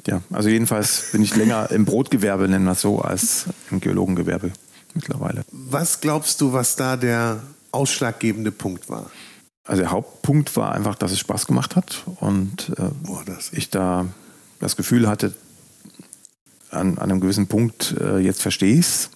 [0.06, 4.52] Ja, also jedenfalls bin ich länger im Brotgewerbe, nennen wir es so, als im Geologengewerbe
[4.94, 5.42] mittlerweile.
[5.50, 7.42] Was glaubst du, was da der
[7.72, 9.10] ausschlaggebende Punkt war?
[9.68, 14.06] Also der Hauptpunkt war einfach, dass es Spaß gemacht hat und äh, Boah, ich da
[14.60, 15.34] das Gefühl hatte,
[16.70, 19.10] an, an einem gewissen Punkt, äh, jetzt verstehe ich es.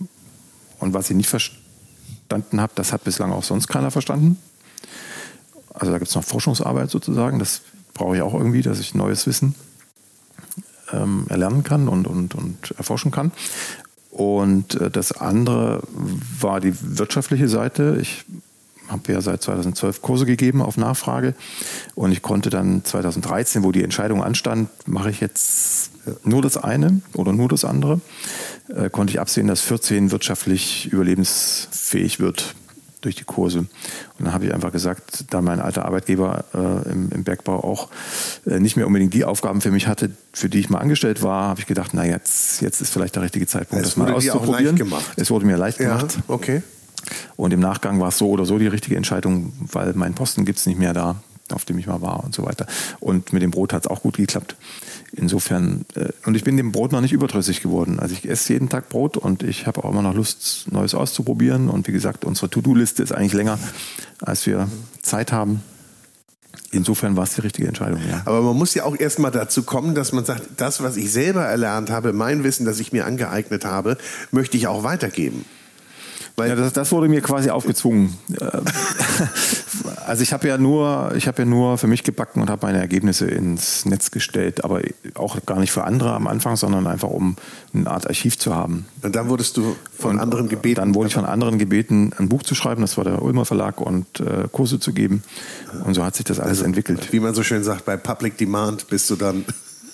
[0.78, 4.36] Und was ich nicht verstanden habe, das hat bislang auch sonst keiner verstanden.
[5.72, 7.62] Also da gibt es noch Forschungsarbeit sozusagen, das
[7.94, 9.54] brauche ich auch irgendwie, dass ich neues Wissen
[10.92, 13.32] ähm, erlernen kann und, und, und erforschen kann.
[14.10, 15.82] Und äh, das andere
[16.40, 17.96] war die wirtschaftliche Seite.
[18.02, 18.26] Ich
[18.92, 21.34] habe ja seit 2012 Kurse gegeben auf Nachfrage
[21.94, 25.90] und ich konnte dann 2013, wo die Entscheidung anstand, mache ich jetzt
[26.24, 28.00] nur das eine oder nur das andere,
[28.68, 32.54] äh, konnte ich absehen, dass 14 wirtschaftlich überlebensfähig wird
[33.00, 33.58] durch die Kurse.
[33.58, 33.68] Und
[34.18, 37.88] dann habe ich einfach gesagt, da mein alter Arbeitgeber äh, im, im, Bergbau auch
[38.46, 41.48] äh, nicht mehr unbedingt die Aufgaben für mich hatte, für die ich mal angestellt war,
[41.48, 44.80] habe ich gedacht, na jetzt, jetzt ist vielleicht der richtige Zeitpunkt, es das mal auszuprobieren.
[45.16, 46.14] Es wurde mir leicht gemacht.
[46.16, 46.62] Ja, okay.
[47.36, 50.58] Und im Nachgang war es so oder so die richtige Entscheidung, weil mein Posten gibt
[50.58, 51.16] es nicht mehr da,
[51.52, 52.66] auf dem ich mal war und so weiter.
[53.00, 54.56] Und mit dem Brot hat es auch gut geklappt.
[55.14, 58.00] Insofern, äh, und ich bin dem Brot noch nicht überdrüssig geworden.
[58.00, 61.68] Also ich esse jeden Tag Brot und ich habe auch immer noch Lust, Neues auszuprobieren.
[61.68, 63.58] Und wie gesagt, unsere To-Do-Liste ist eigentlich länger,
[64.20, 64.68] als wir
[65.02, 65.62] Zeit haben.
[66.70, 68.22] Insofern war es die richtige Entscheidung, ja.
[68.24, 71.44] Aber man muss ja auch erstmal dazu kommen, dass man sagt, das, was ich selber
[71.44, 73.98] erlernt habe, mein Wissen, das ich mir angeeignet habe,
[74.30, 75.44] möchte ich auch weitergeben.
[76.36, 78.16] Weil ja, das, das, wurde mir quasi aufgezwungen.
[80.06, 82.78] also ich habe ja nur, ich habe ja nur für mich gebacken und habe meine
[82.78, 84.80] Ergebnisse ins Netz gestellt, aber
[85.14, 87.36] auch gar nicht für andere am Anfang, sondern einfach um
[87.74, 88.86] eine Art Archiv zu haben.
[89.02, 90.76] Und dann wurdest du von und anderen gebeten?
[90.76, 93.80] Dann wurde ich von anderen gebeten, ein Buch zu schreiben, das war der Ulmer Verlag,
[93.80, 95.22] und äh, Kurse zu geben.
[95.84, 97.12] Und so hat sich das alles also, entwickelt.
[97.12, 99.44] Wie man so schön sagt, bei Public Demand bist du dann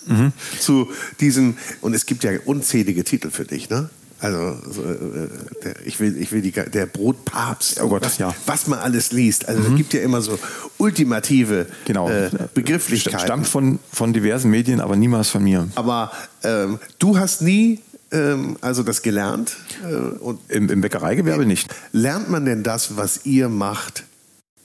[0.05, 0.31] mhm.
[0.59, 3.89] zu diesem, und es gibt ja unzählige Titel für dich, ne?
[4.19, 5.29] Also äh,
[5.63, 8.33] der, ich will, ich will die, der Brotpapst, oh Gott, was, ja.
[8.45, 9.47] was man alles liest.
[9.47, 9.71] Also mhm.
[9.71, 10.37] es gibt ja immer so
[10.77, 12.09] ultimative genau.
[12.09, 13.19] äh, Begrifflichkeiten.
[13.19, 15.67] Stammt von, von diversen Medien, aber niemals von mir.
[15.75, 16.11] Aber
[16.43, 17.79] ähm, du hast nie
[18.11, 19.55] ähm, also das gelernt?
[19.83, 21.73] Äh, und Im, Im Bäckereigewerbe nicht.
[21.91, 24.03] Lernt man denn das, was ihr macht,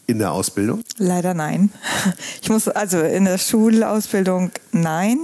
[0.07, 0.83] in der Ausbildung?
[0.99, 1.71] Leider nein.
[2.43, 5.19] Ich muss also in der Schulausbildung nein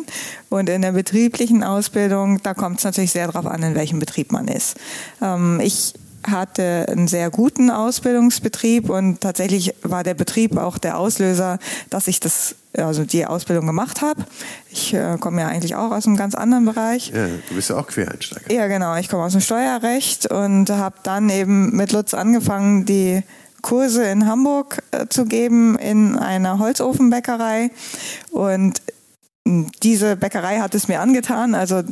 [0.48, 4.32] und in der betrieblichen Ausbildung, da kommt es natürlich sehr darauf an, in welchem Betrieb
[4.32, 4.76] man ist.
[5.20, 5.94] Ähm, ich
[6.26, 12.20] hatte einen sehr guten Ausbildungsbetrieb und tatsächlich war der Betrieb auch der Auslöser, dass ich
[12.20, 14.24] das also die Ausbildung gemacht habe.
[14.70, 17.10] Ich äh, komme ja eigentlich auch aus einem ganz anderen Bereich.
[17.14, 18.52] Ja, du bist ja auch Quereinsteiger.
[18.52, 18.96] Ja, genau.
[18.96, 23.22] Ich komme aus dem Steuerrecht und habe dann eben mit Lutz angefangen, die
[23.62, 27.70] Kurse in Hamburg äh, zu geben in einer Holzofenbäckerei.
[28.30, 28.82] Und
[29.82, 31.54] diese Bäckerei hat es mir angetan.
[31.54, 31.82] Also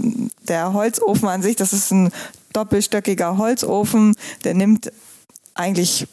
[0.49, 2.11] der Holzofen an sich, das ist ein
[2.53, 4.93] doppelstöckiger Holzofen, der nimmt
[5.55, 6.07] eigentlich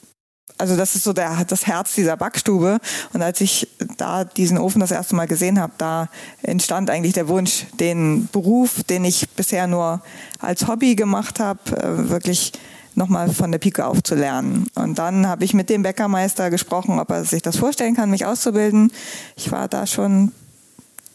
[0.58, 2.80] also das ist so der, das Herz dieser Backstube.
[3.12, 6.08] Und als ich da diesen Ofen das erste Mal gesehen habe, da
[6.44, 10.02] entstand eigentlich der Wunsch, den Beruf, den ich bisher nur
[10.40, 12.54] als Hobby gemacht habe, äh, wirklich
[12.96, 14.68] nochmal von der Pike auf zu lernen.
[14.76, 18.26] Und dann habe ich mit dem Bäckermeister gesprochen, ob er sich das vorstellen kann, mich
[18.26, 18.92] auszubilden.
[19.36, 20.32] Ich war da schon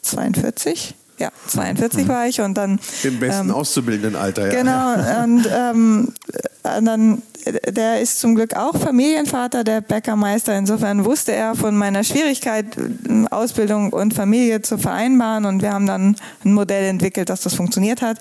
[0.02, 0.94] 42.
[1.18, 2.08] Ja, 42 mhm.
[2.08, 2.80] war ich und dann.
[3.02, 4.62] Im besten ähm, auszubildenden Alter, ja.
[4.62, 6.12] Genau, und ähm,
[6.62, 7.22] dann,
[7.68, 10.56] der ist zum Glück auch Familienvater, der Bäckermeister.
[10.56, 12.64] Insofern wusste er von meiner Schwierigkeit,
[13.30, 18.00] Ausbildung und Familie zu vereinbaren und wir haben dann ein Modell entwickelt, dass das funktioniert
[18.00, 18.18] hat.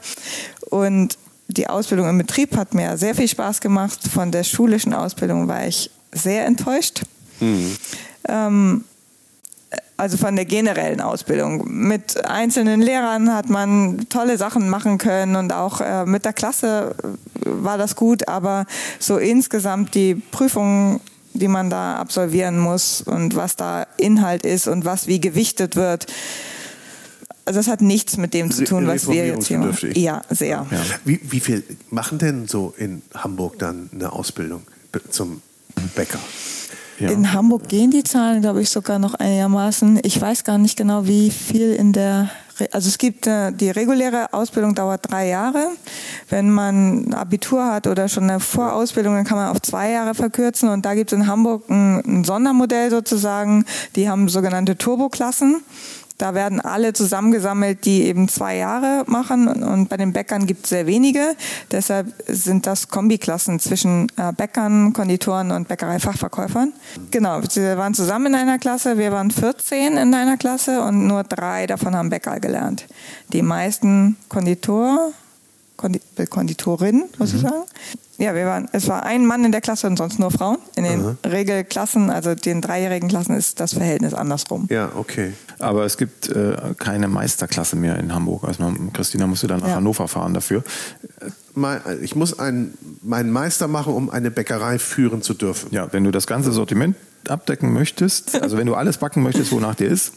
[0.69, 1.17] Und
[1.49, 3.99] die Ausbildung im Betrieb hat mir sehr viel Spaß gemacht.
[4.07, 7.01] Von der schulischen Ausbildung war ich sehr enttäuscht.
[7.39, 7.75] Mhm.
[8.27, 8.83] Ähm,
[9.97, 11.65] also von der generellen Ausbildung.
[11.67, 16.95] Mit einzelnen Lehrern hat man tolle Sachen machen können und auch äh, mit der Klasse
[17.43, 18.65] war das gut, aber
[18.99, 21.01] so insgesamt die Prüfungen,
[21.33, 26.05] die man da absolvieren muss und was da Inhalt ist und was wie gewichtet wird,
[27.49, 29.91] also das hat nichts mit dem zu tun, was wir jetzt hier machen.
[29.95, 30.67] Ja, sehr.
[30.69, 30.81] Ja.
[31.03, 34.61] Wie, wie viel machen denn so in Hamburg dann eine Ausbildung
[35.09, 35.41] zum
[35.95, 36.19] Bäcker?
[36.99, 37.09] Ja.
[37.09, 39.99] In Hamburg gehen die Zahlen, glaube ich, sogar noch einigermaßen.
[40.03, 42.29] Ich weiß gar nicht genau, wie viel in der,
[42.71, 45.69] also es gibt äh, die reguläre Ausbildung dauert drei Jahre.
[46.29, 50.13] Wenn man ein Abitur hat oder schon eine Vorausbildung, dann kann man auf zwei Jahre
[50.13, 50.69] verkürzen.
[50.69, 53.65] Und da gibt es in Hamburg ein, ein Sondermodell sozusagen.
[53.95, 55.63] Die haben sogenannte Turboklassen.
[56.19, 59.47] Da werden alle zusammengesammelt, die eben zwei Jahre machen.
[59.47, 61.35] Und bei den Bäckern gibt es sehr wenige.
[61.71, 66.73] Deshalb sind das Kombiklassen zwischen äh, Bäckern, Konditoren und Bäckereifachverkäufern.
[67.09, 68.97] Genau, sie waren zusammen in einer Klasse.
[68.97, 72.85] Wir waren 14 in einer Klasse und nur drei davon haben Bäcker gelernt.
[73.31, 75.13] Die meisten Konditor,
[76.29, 77.35] Konditorin, muss mhm.
[77.35, 77.63] ich sagen,
[78.19, 80.57] ja, wir waren, es war ein Mann in der Klasse und sonst nur Frauen.
[80.75, 81.15] In den Aha.
[81.25, 84.67] Regelklassen, also den dreijährigen Klassen, ist das Verhältnis andersrum.
[84.69, 85.31] Ja, okay.
[85.57, 88.43] Aber es gibt äh, keine Meisterklasse mehr in Hamburg.
[88.43, 89.75] Also Christina musste dann nach ja.
[89.75, 90.65] Hannover fahren dafür.
[92.01, 95.69] Ich muss einen, meinen Meister machen, um eine Bäckerei führen zu dürfen.
[95.71, 96.97] Ja, wenn du das ganze Sortiment
[97.29, 100.11] abdecken möchtest, also wenn du alles backen möchtest, wonach dir ist,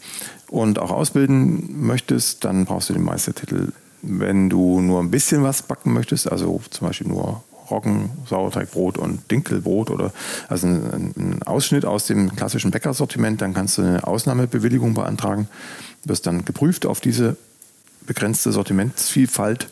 [0.47, 3.71] und auch ausbilden möchtest, dann brauchst du den Meistertitel
[4.05, 9.31] Wenn du nur ein bisschen was backen möchtest, also zum Beispiel nur Roggen, Sauerteigbrot und
[9.31, 10.11] Dinkelbrot oder
[10.49, 15.47] also ein, ein Ausschnitt aus dem klassischen Bäckersortiment, dann kannst du eine Ausnahmebewilligung beantragen,
[16.03, 17.37] wirst dann geprüft auf diese
[18.05, 19.69] begrenzte Sortimentsvielfalt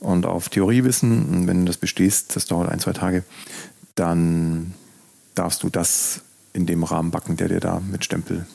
[0.00, 1.28] und auf Theoriewissen.
[1.30, 3.24] Und wenn du das bestehst, das dauert ein, zwei Tage,
[3.94, 4.74] dann
[5.34, 6.20] darfst du das
[6.52, 8.46] in dem Rahmen backen, der dir da mit Stempel.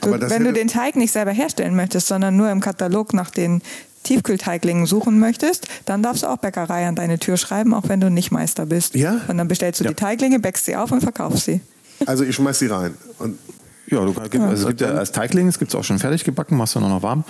[0.00, 3.62] Du, wenn du den Teig nicht selber herstellen möchtest, sondern nur im Katalog nach den
[4.02, 8.10] Tiefkühlteiglingen suchen möchtest, dann darfst du auch Bäckerei an deine Tür schreiben, auch wenn du
[8.10, 8.94] nicht Meister bist.
[8.94, 9.20] Ja?
[9.28, 9.90] Und dann bestellst du ja.
[9.90, 11.60] die Teiglinge, bäckst sie auf und verkaufst sie.
[12.06, 12.94] Also ich schmeiß sie rein.
[13.18, 13.38] Und
[13.86, 16.56] ja, du, also es gibt ja als Teigling, es gibt es auch schon fertig gebacken,
[16.56, 17.24] machst du noch, noch warm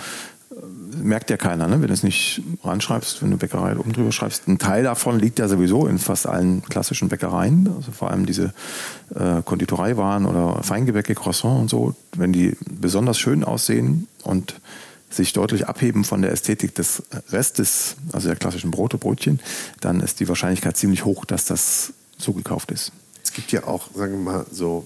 [1.01, 1.81] merkt ja keiner, ne?
[1.81, 4.47] wenn du es nicht ranschreibst, wenn du Bäckerei oben drüber schreibst.
[4.47, 8.53] Ein Teil davon liegt ja sowieso in fast allen klassischen Bäckereien, also vor allem diese
[9.15, 11.95] äh, Konditoreiwaren oder Feingebäcke, Croissant und so.
[12.15, 14.55] Wenn die besonders schön aussehen und
[15.13, 19.39] sich deutlich abheben von der Ästhetik des Restes, also der klassischen Brote, Brötchen,
[19.81, 22.91] dann ist die Wahrscheinlichkeit ziemlich hoch, dass das zugekauft ist.
[23.23, 24.85] Es gibt ja auch, sagen wir mal, so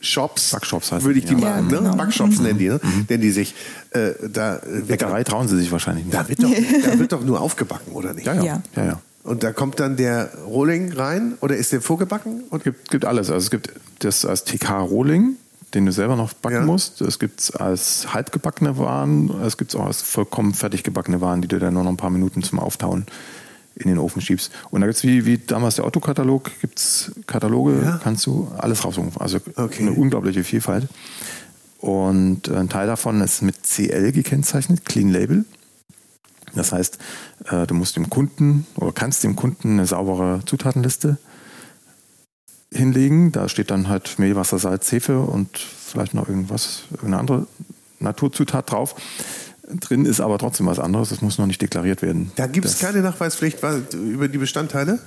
[0.00, 1.38] Shops, Backshops heißt würde ich die ja.
[1.38, 1.68] mal, Ja, ne?
[1.78, 1.96] genau.
[1.96, 2.80] Backshops nennen die, ne?
[3.08, 3.54] nennen die sich.
[3.90, 6.14] Äh, da, Bäckerei trauen sie sich wahrscheinlich nicht.
[6.16, 6.50] da, wird doch,
[6.84, 8.26] da wird doch nur aufgebacken, oder nicht?
[8.26, 8.62] ja, ja, Ja.
[8.76, 9.00] ja, ja.
[9.22, 12.44] Und da kommt dann der Rohling rein oder ist der vorgebacken?
[12.48, 13.28] Und Es gibt, gibt alles.
[13.28, 15.34] Also es gibt das als TK-Rohling,
[15.74, 16.64] den du selber noch backen Ja.
[16.64, 17.00] musst.
[17.00, 19.30] Es gibt es als halbgebackene Waren.
[19.42, 21.96] Es gibt es auch als vollkommen fertig gebackene Waren, die du dann nur noch ein
[21.96, 23.06] paar Minuten zum Auftauen
[23.74, 24.50] in den Ofen schiebst.
[24.70, 28.00] Und da gibt es wie, wie damals der Otto-Katalog, gibt es Kataloge, Ja.
[28.02, 29.12] kannst du alles raussuchen.
[29.18, 29.82] Also Okay.
[29.82, 30.88] eine unglaubliche Vielfalt.
[31.78, 35.44] Und ein Teil davon ist mit CL gekennzeichnet, Clean Label.
[36.54, 36.98] Das heißt,
[37.50, 41.18] äh, du musst dem Kunden oder kannst dem Kunden eine saubere Zutatenliste
[42.76, 43.32] hinlegen.
[43.32, 47.46] Da steht dann halt Mehl, Wasser, Salz, Hefe und vielleicht noch irgendwas, irgendeine andere
[48.00, 48.94] Naturzutat drauf.
[49.80, 52.30] Drin ist aber trotzdem was anderes, das muss noch nicht deklariert werden.
[52.36, 53.58] da gibt es keine Nachweispflicht
[53.94, 55.00] über die Bestandteile?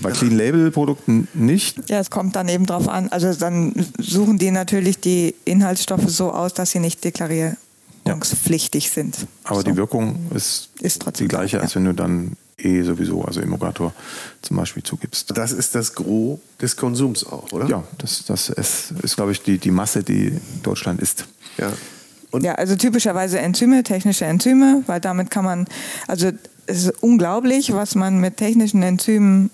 [0.00, 1.90] Bei Clean Label Produkten nicht.
[1.90, 3.08] Ja, es kommt dann eben drauf an.
[3.10, 9.26] Also dann suchen die natürlich die Inhaltsstoffe so aus, dass sie nicht deklarierungspflichtig sind.
[9.44, 9.62] Aber so.
[9.64, 11.80] die Wirkung ist, Ist trotzdem die gleiche, gleich, als ja.
[11.80, 13.92] wenn du dann eh sowieso, also Emulgator
[14.42, 15.36] zum Beispiel zugibst.
[15.36, 17.66] Das ist das Gros des Konsums auch, oder?
[17.68, 21.26] Ja, das, das ist, ist glaube ich, die, die Masse, die Deutschland isst.
[21.58, 21.72] ja.
[22.30, 25.66] Und Ja, also typischerweise Enzyme, technische Enzyme, weil damit kann man,
[26.06, 26.30] also
[26.66, 29.50] es ist unglaublich, was man mit technischen Enzymen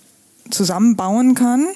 [0.51, 1.67] zusammenbauen kann.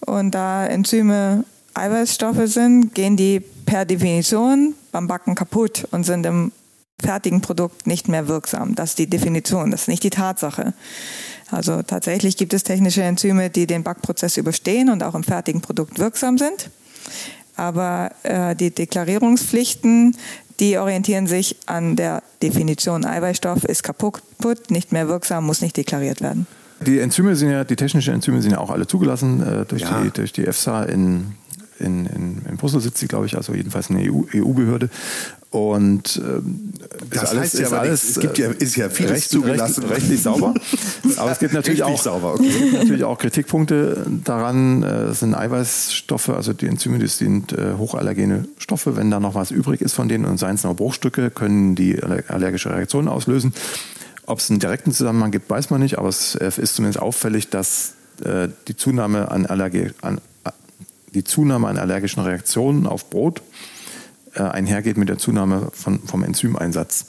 [0.00, 1.44] Und da Enzyme
[1.74, 6.50] Eiweißstoffe sind, gehen die per Definition beim Backen kaputt und sind im
[7.02, 8.74] fertigen Produkt nicht mehr wirksam.
[8.74, 10.72] Das ist die Definition, das ist nicht die Tatsache.
[11.50, 15.98] Also tatsächlich gibt es technische Enzyme, die den Backprozess überstehen und auch im fertigen Produkt
[15.98, 16.70] wirksam sind.
[17.56, 20.16] Aber äh, die Deklarierungspflichten,
[20.60, 24.22] die orientieren sich an der Definition Eiweißstoff ist kaputt,
[24.70, 26.46] nicht mehr wirksam, muss nicht deklariert werden.
[26.86, 30.00] Die Enzyme sind ja, die technischen Enzyme sind ja auch alle zugelassen äh, durch, Ja.
[30.02, 31.34] die, durch die EFSA in,
[31.78, 34.88] in, in, in Brüssel sitzt sie, glaube ich, also jedenfalls eine EU EU-Behörde.
[35.52, 36.72] Und ähm,
[37.10, 38.08] Das ist heißt ja ist nichts.
[38.16, 39.82] Es gibt ja- ist ja vieles recht, zugelassen.
[39.84, 40.54] Recht, rechtlich sauber.
[41.18, 42.48] Aber es gibt natürlich auch, sauber, okay.
[42.48, 44.82] es gibt natürlich auch Kritikpunkte daran.
[44.82, 48.96] äh, Es sind Eiweißstoffe, also die Enzyme, das sind äh, hochallergene Stoffe.
[48.96, 52.02] Wenn da noch was übrig ist von denen und seien es nur Bruchstücke, können die
[52.02, 53.52] aller- allergische Reaktionen auslösen.
[54.24, 57.50] Ob es einen direkten Zusammenhang gibt, weiß man nicht, aber es äh, ist zumindest auffällig,
[57.50, 57.92] dass
[58.24, 60.50] äh, die Zunahme an, Allergie, an, äh,
[61.14, 63.42] die Zunahme an allergischen Reaktionen auf Brot
[64.34, 67.06] äh, einhergeht mit der Zunahme von, vom Enzymeinsatz.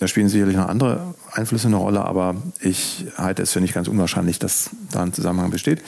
[0.00, 3.86] Da spielen sicherlich noch andere Einflüsse eine Rolle, aber ich halte es für nicht ganz
[3.86, 5.80] unwahrscheinlich, dass da ein Zusammenhang besteht.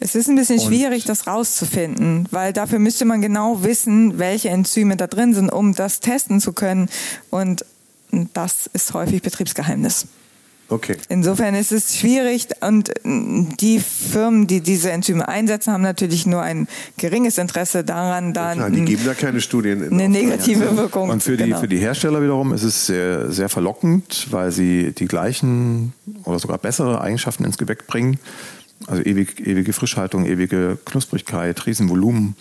[0.00, 4.48] Es ist ein bisschen Und- schwierig, das rauszufinden, weil dafür müsste man genau wissen, welche
[4.48, 6.88] Enzyme da drin sind, um das testen zu können.
[7.30, 7.64] Und
[8.32, 10.06] das ist häufig Betriebsgeheimnis.
[10.68, 10.96] Okay.
[11.08, 16.66] Insofern ist es schwierig und die Firmen, die diese Enzyme einsetzen, haben natürlich nur ein
[16.96, 21.10] geringes Interesse daran, dann Klar, die geben da keine Studien in eine negative Wirkung.
[21.10, 21.60] Und für die, genau.
[21.60, 25.92] für die Hersteller wiederum ist es sehr, sehr verlockend, weil sie die gleichen
[26.24, 28.18] oder sogar bessere Eigenschaften ins Gebäck bringen.
[28.86, 32.34] Also ewig, ewige Frischhaltung, ewige Knusprigkeit, Riesenvolumen,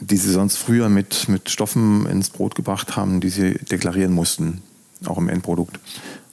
[0.00, 4.62] die sie sonst früher mit, mit Stoffen ins Brot gebracht haben, die sie deklarieren mussten,
[5.06, 5.80] auch im Endprodukt.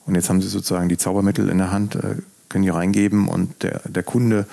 [0.06, 2.16] Und jetzt haben sie sozusagen die Zaubermittel in der Hand, äh,
[2.50, 4.46] können die reingeben und der, der Kunde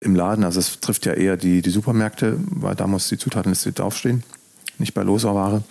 [0.00, 3.72] im Laden, also es trifft ja eher die, die Supermärkte, weil da muss die Zutatenliste
[3.72, 4.22] draufstehen,
[4.78, 5.62] nicht bei loser Ware.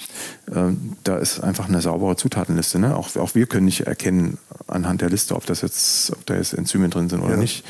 [0.53, 2.77] Ähm, da ist einfach eine saubere Zutatenliste.
[2.77, 2.95] Ne?
[2.95, 4.37] Auch, auch wir können nicht erkennen
[4.67, 7.39] anhand der Liste, ob das jetzt, ob da jetzt Enzyme drin sind oder Ja.
[7.39, 7.63] nicht.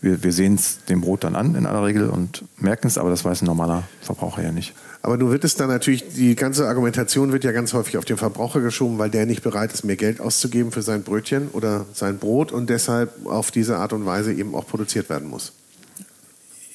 [0.00, 3.10] Wir, wir sehen es dem Brot dann an in aller Regel und merken es, aber
[3.10, 4.74] das weiß ein normaler Verbraucher ja nicht.
[5.02, 8.60] Aber wird es dann natürlich, die ganze Argumentation wird ja ganz häufig auf den Verbraucher
[8.60, 12.50] geschoben, weil der nicht bereit ist, mehr Geld auszugeben für sein Brötchen oder sein Brot
[12.50, 15.52] und deshalb auf diese Art und Weise eben auch produziert werden muss.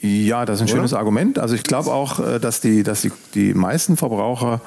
[0.02, 0.78] Ja, das ist ein Oder?
[0.78, 1.38] schönes Argument.
[1.38, 4.62] Also ich glaube auch, äh, dass die, dass die, die meisten Verbraucher,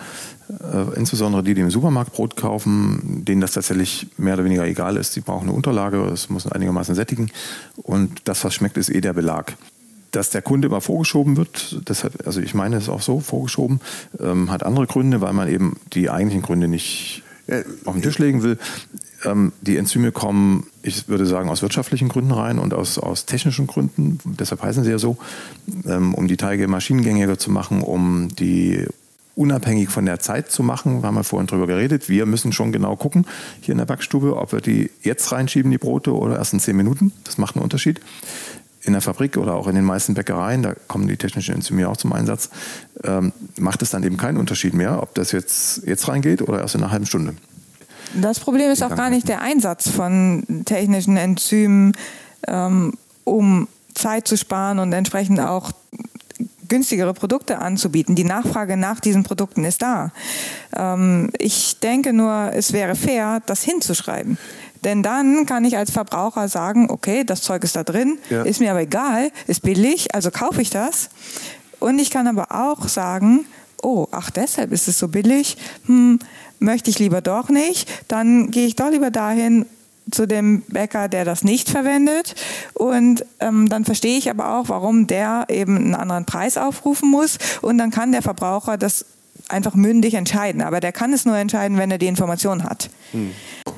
[0.48, 4.96] äh, insbesondere die, die im Supermarkt Brot kaufen, denen das tatsächlich mehr oder weniger egal
[4.96, 5.12] ist.
[5.12, 7.30] Sie brauchen eine Unterlage, es muss einigermaßen sättigen
[7.76, 9.56] und das, was schmeckt, ist eh der Belag.
[10.12, 13.80] Dass der Kunde immer vorgeschoben wird, deshalb, also ich meine es auch so, vorgeschoben,
[14.20, 17.24] ähm, hat andere Gründe, weil man eben die eigentlichen Gründe nicht
[17.84, 18.58] auf den Tisch legen will.
[19.24, 23.66] Ähm, die Enzyme kommen, ich würde sagen, aus wirtschaftlichen Gründen rein und aus, aus technischen
[23.66, 24.18] Gründen.
[24.38, 25.16] Deshalb heißen sie ja so,
[25.86, 28.86] ähm, um die Teige maschinengängiger zu machen, um die
[29.36, 31.02] unabhängig von der Zeit zu machen.
[31.02, 32.08] Da haben wir vorhin drüber geredet.
[32.08, 33.26] Wir müssen schon genau gucken
[33.60, 36.76] hier in der Backstube, ob wir die jetzt reinschieben, die Brote, oder erst in zehn
[36.76, 37.12] Minuten.
[37.24, 38.00] Das macht einen Unterschied.
[38.82, 41.96] In der Fabrik oder auch in den meisten Bäckereien, da kommen die technischen Enzyme auch
[41.96, 42.50] zum Einsatz,
[43.02, 46.74] ähm, macht es dann eben keinen Unterschied mehr, ob das jetzt, jetzt reingeht oder erst
[46.74, 47.34] in einer halben Stunde.
[48.20, 51.92] Das Problem ist auch gar nicht der Einsatz von technischen Enzymen,
[52.46, 52.94] ähm,
[53.24, 55.72] um Zeit zu sparen und entsprechend auch
[56.68, 58.14] günstigere Produkte anzubieten.
[58.14, 60.12] Die Nachfrage nach diesen Produkten ist da.
[60.76, 64.38] Ähm, ich denke nur, es wäre fair, das hinzuschreiben.
[64.82, 68.42] Denn dann kann ich als Verbraucher sagen, okay, das Zeug ist da drin, ja.
[68.42, 71.08] ist mir aber egal, ist billig, also kaufe ich das.
[71.80, 73.46] Und ich kann aber auch sagen,
[73.82, 75.56] oh, ach, deshalb ist es so billig,
[75.86, 76.18] hm,
[76.64, 79.66] möchte ich lieber doch nicht, dann gehe ich doch lieber dahin,
[80.10, 82.34] zu dem Bäcker, der das nicht verwendet.
[82.74, 87.38] Und ähm, dann verstehe ich aber auch, warum der eben einen anderen Preis aufrufen muss.
[87.62, 89.06] Und dann kann der Verbraucher das
[89.48, 90.62] einfach mündig entscheiden.
[90.62, 92.90] Aber der kann es nur entscheiden, wenn er die Information hat.
[93.12, 93.30] Hm.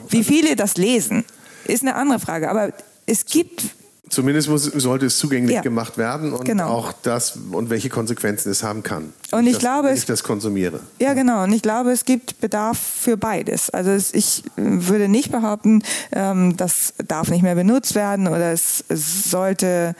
[0.09, 1.24] Wie viele das lesen,
[1.64, 2.51] ist eine andere Frage.
[2.51, 2.72] Aber
[3.07, 3.64] es gibt
[4.09, 5.62] Zumindest muss, sollte es zugänglich ja.
[5.62, 6.68] gemacht werden und genau.
[6.68, 9.12] auch das und welche Konsequenzen es haben kann.
[9.32, 10.78] Und ich das, glaube, wenn ich das konsumiere.
[11.00, 11.42] Ja, genau.
[11.42, 13.68] Und ich glaube, es gibt Bedarf für beides.
[13.70, 15.82] Also es, ich würde nicht behaupten,
[16.12, 19.96] ähm, das darf nicht mehr benutzt werden oder es, es sollte,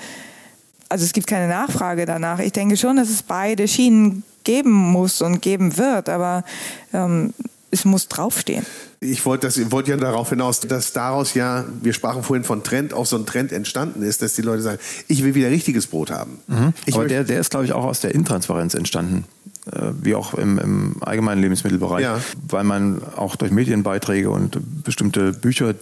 [0.89, 2.39] also es gibt keine Nachfrage danach.
[2.39, 6.45] Ich denke schon, dass es beide Schienen geben muss und geben wird, aber
[6.93, 7.35] ähm,
[7.77, 8.67] es muss draufstehen
[9.01, 12.95] ich wollte das, wollte ja darauf hinaus, dass daraus ja, wir sprachen vorhin von Trend,
[12.95, 16.11] auch so ein Trend entstanden ist, dass die Leute sagen, ich will wieder richtiges Brot
[16.11, 16.39] haben.
[16.47, 16.73] Mhm.
[16.93, 19.25] Aber der, der ist, glaube ich, auch aus der Intransparenz entstanden
[19.73, 22.21] äh, wie auch im, im, allgemeinen Lebensmittelbereich, ja.
[22.49, 25.75] weil man auch durch Medienbeiträge und bestimmte Bücher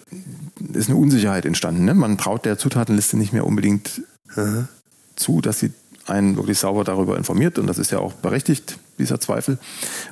[0.73, 1.85] ist eine Unsicherheit entstanden.
[1.85, 1.95] Ne?
[1.95, 4.03] Man traut der Zutatenliste nicht mehr unbedingt
[4.35, 4.69] mhm.
[5.17, 5.73] zu, dass sie
[6.07, 9.59] einen wirklich sauber darüber informiert und das ist ja auch berechtigt, dieser Zweifel.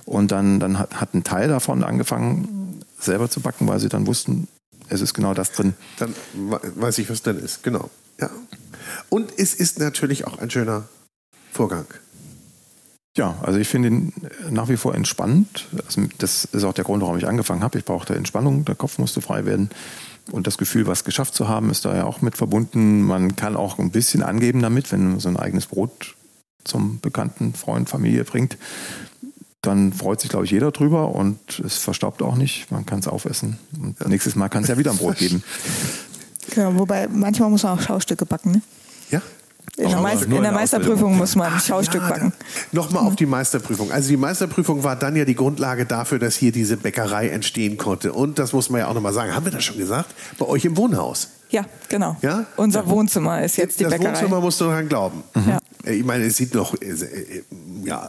[0.05, 4.07] Und dann, dann hat, hat ein Teil davon angefangen, selber zu backen, weil sie dann
[4.07, 4.49] wussten,
[4.89, 5.75] es ist genau das drin.
[5.99, 7.91] Dann weiß ich, was drin ist, genau.
[8.21, 8.31] Ja.
[9.09, 10.89] Und es ist natürlich auch ein schöner
[11.51, 11.87] Vorgang.
[13.17, 14.13] Ja, also ich finde ihn
[14.51, 15.69] nach wie vor entspannend.
[15.87, 17.79] Also das ist auch der Grund, warum ich angefangen habe.
[17.79, 19.71] Ich brauchte Entspannung, der Kopf musste frei werden.
[20.31, 23.03] Und das Gefühl, was geschafft zu haben, ist da ja auch mit verbunden.
[23.03, 26.15] Man kann auch ein bisschen angeben damit, wenn man so ein eigenes Brot
[26.65, 28.57] zum bekannten Freund, Familie bringt
[29.63, 32.71] dann freut sich, glaube ich, jeder drüber und es verstaubt auch nicht.
[32.73, 33.59] Man kann es aufessen.
[33.81, 35.43] Und nächstes Mal kann es ja wieder ein Brot geben.
[36.57, 38.53] Ja, wobei manchmal muss man auch Schaustücke backen.
[38.53, 38.63] Ne?
[39.11, 39.23] Ja.
[39.79, 42.33] In der, Meister, in der Meisterprüfung muss man ein Schaustück ja, backen.
[42.73, 43.91] Nochmal auf die Meisterprüfung.
[43.91, 48.13] Also die Meisterprüfung war dann ja die Grundlage dafür, dass hier diese Bäckerei entstehen konnte.
[48.13, 49.35] Und das muss man ja auch nochmal sagen.
[49.35, 50.11] Haben wir das schon gesagt?
[50.39, 51.29] Bei euch im Wohnhaus.
[51.49, 52.17] Ja, genau.
[52.23, 52.45] Ja?
[52.57, 54.13] Unser Wohnzimmer ist jetzt die das Bäckerei.
[54.13, 55.23] Das Wohnzimmer musst du daran glauben.
[55.35, 55.49] Mhm.
[55.49, 55.59] Ja.
[55.85, 57.43] Ich meine, es sieht noch, äh, äh,
[57.85, 58.09] ja.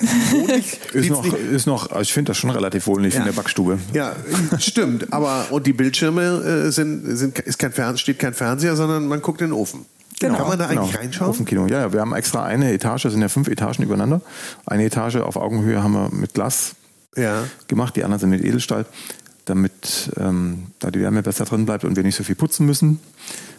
[0.92, 3.20] ist, noch, ist noch, ich finde das schon relativ wohnlich ja.
[3.20, 3.78] in der Backstube.
[3.92, 4.16] Ja,
[4.58, 5.12] stimmt.
[5.12, 9.22] Aber und die Bildschirme äh, sind, sind, ist kein Fern, steht kein Fernseher, sondern man
[9.22, 9.86] guckt in den Ofen.
[10.22, 10.38] Genau.
[10.38, 11.00] Kann man da eigentlich genau.
[11.00, 11.30] reinschauen?
[11.30, 11.92] Ofenkino, ja, ja.
[11.92, 14.20] Wir haben extra eine Etage, sind ja fünf Etagen übereinander.
[14.66, 16.74] Eine Etage auf Augenhöhe haben wir mit Glas
[17.16, 17.44] ja.
[17.68, 18.86] gemacht, die anderen sind mit Edelstahl,
[19.44, 23.00] damit ähm, da die Wärme besser drin bleibt und wir nicht so viel putzen müssen.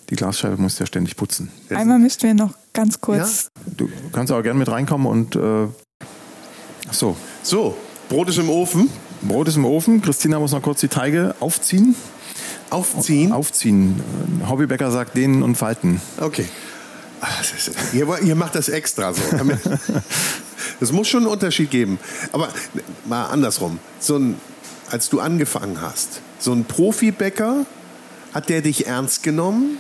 [0.10, 1.50] Die Glasscheibe muss ja ständig putzen.
[1.70, 3.50] Einmal müssten wir noch ganz kurz.
[3.56, 3.72] Ja?
[3.78, 5.36] Du kannst aber gerne mit reinkommen und.
[5.36, 5.68] Äh,
[6.92, 7.16] so.
[7.42, 7.78] So,
[8.10, 8.90] Brot ist im Ofen.
[9.22, 10.02] Brot ist im Ofen.
[10.02, 11.96] Christina muss noch kurz die Teige aufziehen.
[12.74, 13.32] Aufziehen?
[13.32, 14.02] Aufziehen.
[14.50, 16.02] Hobbybäcker sagt dehnen und falten.
[16.20, 16.46] Okay.
[17.94, 19.22] Ihr, ihr macht das extra so.
[20.82, 22.00] Es muss schon einen Unterschied geben.
[22.32, 22.50] Aber
[23.06, 23.80] mal andersrum.
[24.00, 24.36] So ein,
[24.90, 27.66] als du angefangen hast, so ein Profibäcker,
[28.34, 29.78] hat der dich ernst genommen?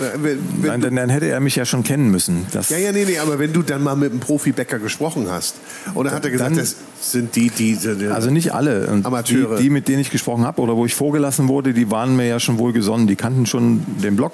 [0.00, 2.46] Wenn Nein, dann, hätte er mich ja schon kennen müssen.
[2.52, 5.56] ja, ja, nee, nee, aber wenn du dann mal mit einem Profibäcker gesprochen hast,
[5.94, 8.86] oder hat er gesagt, dann, das sind die, die, die Also nicht alle.
[8.86, 9.56] Und Amateure.
[9.56, 12.26] Die, die, mit denen ich gesprochen habe oder wo ich vorgelassen wurde, die waren mir
[12.26, 13.06] ja schon wohlgesonnen.
[13.06, 14.32] Die kannten schon den Blog,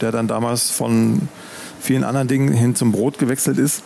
[0.00, 1.28] der dann damals von
[1.80, 3.82] vielen anderen Dingen hin zum Brot gewechselt ist.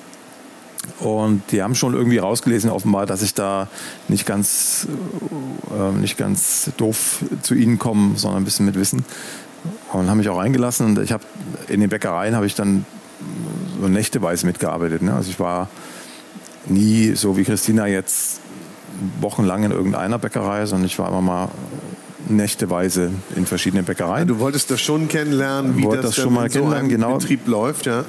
[0.99, 3.68] Und die haben schon irgendwie rausgelesen, offenbar, dass ich da
[4.09, 4.87] nicht ganz,
[5.70, 9.05] äh, nicht ganz doof zu ihnen komme, sondern ein bisschen mit Wissen.
[9.93, 10.86] Und haben mich auch eingelassen.
[10.86, 11.24] Und ich habe
[11.68, 12.84] in den Bäckereien habe ich dann
[13.80, 15.03] so nächteweise mitgearbeitet.
[15.03, 15.14] Ne?
[15.14, 15.68] Also ich war
[16.66, 18.41] nie so wie Christina jetzt
[19.20, 21.49] wochenlang in irgendeiner Bäckerei, sondern ich war immer mal
[22.28, 24.28] nächteweise in verschiedenen Bäckereien.
[24.28, 27.16] Du wolltest das schon kennenlernen, wie das, das schon mal so kennenlernen, genau.
[27.16, 28.05] Betrieb läuft, ja.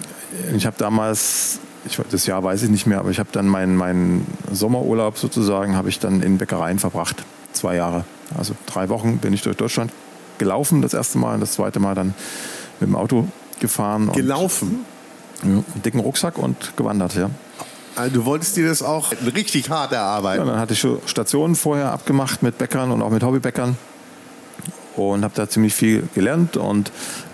[0.56, 3.76] Ich habe damals, ich, das Jahr weiß ich nicht mehr, aber ich habe dann meinen
[3.76, 7.24] mein Sommerurlaub sozusagen, habe ich dann in Bäckereien verbracht.
[7.54, 8.06] Zwei Jahre.
[8.38, 9.92] Also drei Wochen bin ich durch Deutschland
[10.42, 12.16] gelaufen, das erste Mal und das zweite Mal dann
[12.80, 13.28] mit dem Auto
[13.60, 14.12] gefahren.
[14.12, 14.84] Gelaufen?
[15.44, 17.30] Und, ja, dicken Rucksack und gewandert, ja.
[17.96, 20.46] Also du wolltest dir das auch richtig hart erarbeiten.
[20.46, 23.78] Ja, dann hatte ich schon Stationen vorher abgemacht mit Bäckern und auch mit Hobbybäckern
[24.96, 26.58] und habe da ziemlich viel gelernt.
[26.58, 26.92] Und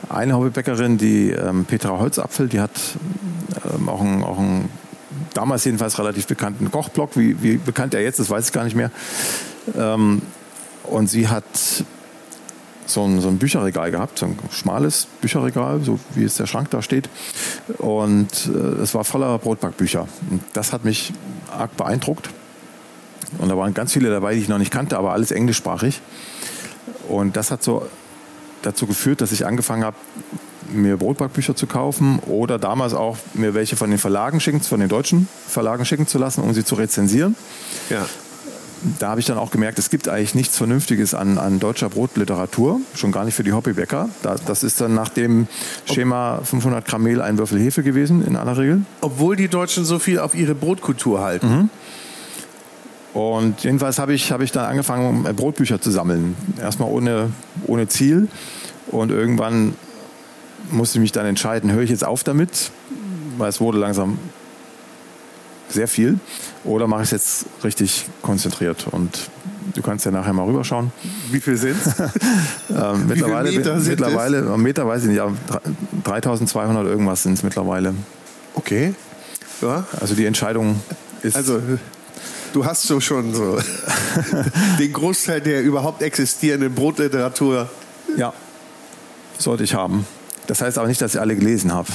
[0.10, 2.72] eine Hobbybäckerin, die ähm, Petra Holzapfel, die hat
[3.74, 4.70] ähm, auch einen, auch einen
[5.34, 7.12] damals jedenfalls relativ bekannten Kochblog.
[7.16, 8.92] Wie, wie bekannt er jetzt ist, weiß ich gar nicht mehr.
[9.78, 10.22] Ähm,
[10.84, 11.46] und sie hat
[12.90, 16.70] so ein, so ein Bücherregal gehabt, so ein schmales Bücherregal, so wie es der Schrank
[16.72, 17.10] da steht.
[17.78, 20.08] Und äh, es war voller Brotbackbücher.
[20.30, 21.14] Und das hat mich
[21.52, 22.30] arg beeindruckt.
[23.40, 26.02] Und da waren ganz viele dabei, die ich noch nicht kannte, aber alles englischsprachig.
[27.10, 27.88] Und das hat so
[28.62, 29.98] dazu geführt, dass ich angefangen habe,
[30.70, 34.90] mir Brotbackbücher zu kaufen oder damals auch mir welche von den Verlagen schicken, von den
[34.90, 37.36] deutschen Verlagen schicken zu lassen, um sie zu rezensieren.
[37.90, 38.06] Ja.
[39.00, 42.80] Da habe ich dann auch gemerkt, es gibt eigentlich nichts Vernünftiges an, an deutscher Brotliteratur,
[42.96, 44.10] schon gar nicht für die Hobbybäcker.
[44.22, 45.48] das ist dann nach dem
[45.86, 48.82] Schema 500 Gramm Mehl, ein Würfel Hefe gewesen, in aller Regel.
[49.02, 51.48] Obwohl die Deutschen so viel auf ihre Brotkultur halten.
[51.48, 51.70] Mhm.
[53.14, 56.36] Und jedenfalls habe ich, hab ich dann angefangen, äh, Brotbücher zu sammeln.
[56.62, 57.32] Erstmal ohne,
[57.66, 58.28] ohne Ziel.
[58.92, 59.74] Und irgendwann
[60.70, 62.72] musste ich mich dann entscheiden, höre ich jetzt auf damit,
[63.38, 64.20] weil es wurde langsam
[65.70, 66.20] sehr viel,
[66.64, 68.88] oder mache ich es jetzt richtig konzentriert?
[68.92, 69.30] Und
[69.74, 70.92] du kannst ja nachher mal rüberschauen.
[71.32, 71.94] Wie viel sind es?
[72.70, 74.58] ähm, mittlerweile, Meter sind mittlerweile, es?
[74.58, 75.36] Meter weiß ich nicht, aber
[76.04, 77.94] 3200 irgendwas sind es mittlerweile.
[78.56, 78.94] Okay.
[79.62, 79.86] Ja.
[80.00, 80.80] Also die Entscheidung
[81.24, 81.36] ist.
[81.36, 81.62] Also
[82.54, 83.60] du hast so schon so
[84.80, 87.70] den Großteil der überhaupt existierenden Brotliteratur.
[88.18, 88.34] Ja,
[89.38, 90.06] sollte ich haben.
[90.48, 91.90] Das heißt aber nicht, dass ich alle gelesen habe.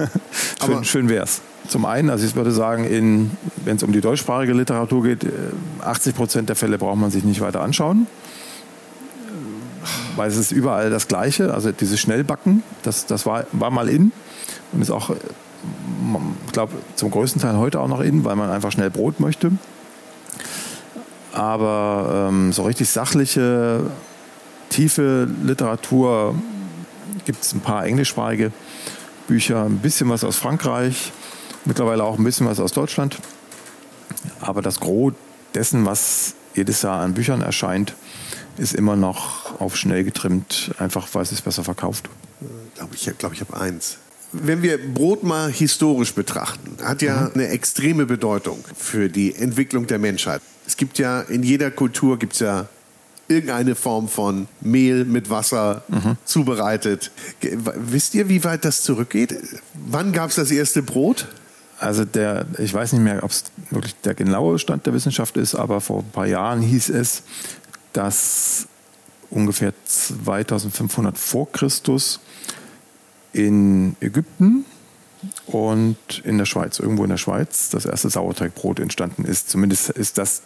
[0.64, 1.40] schön, schön wäre es.
[1.68, 3.30] Zum einen, also ich würde sagen,
[3.64, 5.26] wenn es um die deutschsprachige Literatur geht,
[5.80, 8.06] 80 äh, Prozent der Fälle braucht man sich nicht weiter anschauen.
[10.16, 11.52] Weil es ist überall das Gleiche.
[11.52, 14.12] Also dieses Schnellbacken, das, das war, war mal in
[14.72, 18.72] und ist auch, ich glaube, zum größten Teil heute auch noch in, weil man einfach
[18.72, 19.52] schnell Brot möchte
[21.36, 23.90] aber ähm, so richtig sachliche,
[24.70, 26.34] tiefe Literatur
[27.26, 28.52] gibt es ein paar englischsprachige
[29.28, 31.12] Bücher, ein bisschen was aus Frankreich,
[31.66, 33.18] mittlerweile auch ein bisschen was aus Deutschland.
[34.40, 35.12] Aber das Gros
[35.54, 37.94] dessen, was jedes Jahr an Büchern erscheint,
[38.56, 42.08] ist immer noch auf schnell getrimmt, einfach weil es sich besser verkauft.
[42.92, 43.98] Ich glaube, ich, habe eins.
[44.32, 47.30] Wenn wir Brot mal historisch betrachten, hat ja mhm.
[47.34, 50.42] eine extreme Bedeutung für die Entwicklung der Menschheit.
[50.66, 52.68] Es gibt ja in jeder Kultur gibt es ja
[53.28, 56.16] irgendeine Form von Mehl mit Wasser mhm.
[56.24, 57.10] zubereitet.
[57.40, 59.36] Wisst ihr, wie weit das zurückgeht?
[59.74, 61.26] Wann gab es das erste Brot?
[61.78, 65.54] Also der, ich weiß nicht mehr, ob es wirklich der genaue Stand der Wissenschaft ist,
[65.54, 67.22] aber vor ein paar Jahren hieß es,
[67.92, 68.66] dass
[69.30, 72.20] ungefähr 2500 vor Christus
[73.32, 74.64] in Ägypten
[75.46, 79.50] und in der Schweiz, irgendwo in der Schweiz, das erste Sauerteigbrot entstanden ist.
[79.50, 80.42] Zumindest ist das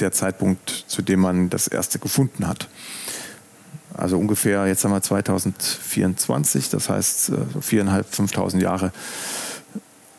[0.00, 2.68] der Zeitpunkt, zu dem man das erste gefunden hat.
[3.94, 8.90] Also ungefähr, jetzt haben wir 2024, das heißt äh, so viereinhalb, fünftausend Jahre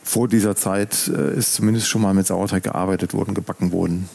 [0.03, 4.09] vor dieser Zeit äh, ist zumindest schon mal mit Sauerteig gearbeitet worden, gebacken worden.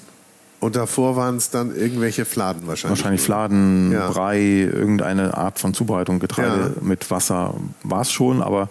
[0.61, 2.99] Und davor waren es dann irgendwelche Fladen wahrscheinlich?
[2.99, 4.11] Wahrscheinlich Fladen, ja.
[4.11, 6.83] Brei, irgendeine Art von Zubereitung, Getreide ja.
[6.83, 8.69] mit Wasser war es schon, aber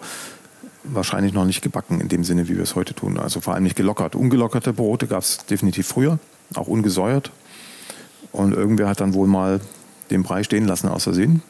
[0.84, 3.18] wahrscheinlich noch nicht gebacken in dem Sinne, wie wir es heute tun.
[3.18, 4.14] Also vor allem nicht gelockert.
[4.14, 6.18] Ungelockerte Brote gab es definitiv früher
[6.54, 7.30] auch ungesäuert.
[8.32, 9.60] Und irgendwer hat dann wohl mal
[10.10, 11.42] den Brei stehen lassen aus Versehen.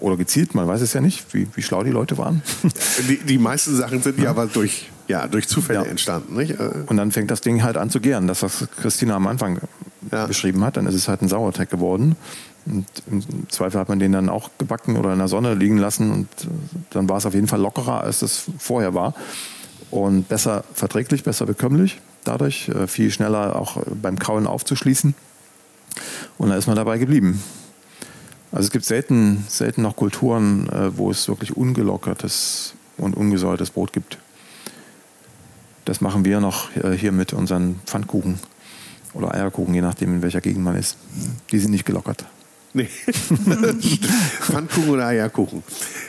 [0.00, 2.42] Oder gezielt, man weiß es ja nicht, wie, wie schlau die Leute waren.
[3.08, 5.90] Die, die meisten Sachen sind ja aber durch, ja, durch Zufälle ja.
[5.90, 6.36] entstanden.
[6.36, 6.52] Nicht?
[6.52, 6.70] Äh.
[6.86, 8.26] Und dann fängt das Ding halt an zu gären.
[8.26, 9.60] Das, was Christina am Anfang
[10.10, 10.26] ja.
[10.26, 12.16] beschrieben hat, dann ist es halt ein Sauerteig geworden.
[12.66, 16.10] Und im Zweifel hat man den dann auch gebacken oder in der Sonne liegen lassen
[16.10, 16.28] und
[16.90, 19.14] dann war es auf jeden Fall lockerer, als es vorher war.
[19.90, 25.14] Und besser verträglich, besser bekömmlich dadurch, äh, viel schneller auch beim Kauen aufzuschließen.
[26.38, 27.42] Und da ist man dabei geblieben.
[28.52, 33.92] Also es gibt selten, selten noch Kulturen, äh, wo es wirklich ungelockertes und ungesäuertes Brot
[33.92, 34.18] gibt.
[35.84, 38.38] Das machen wir noch äh, hier mit unseren Pfannkuchen
[39.14, 40.96] oder Eierkuchen, je nachdem, in welcher Gegend man ist.
[41.50, 42.24] Die sind nicht gelockert.
[42.76, 42.88] Nee.
[44.40, 45.62] Pfannkuchen oder Eierkuchen.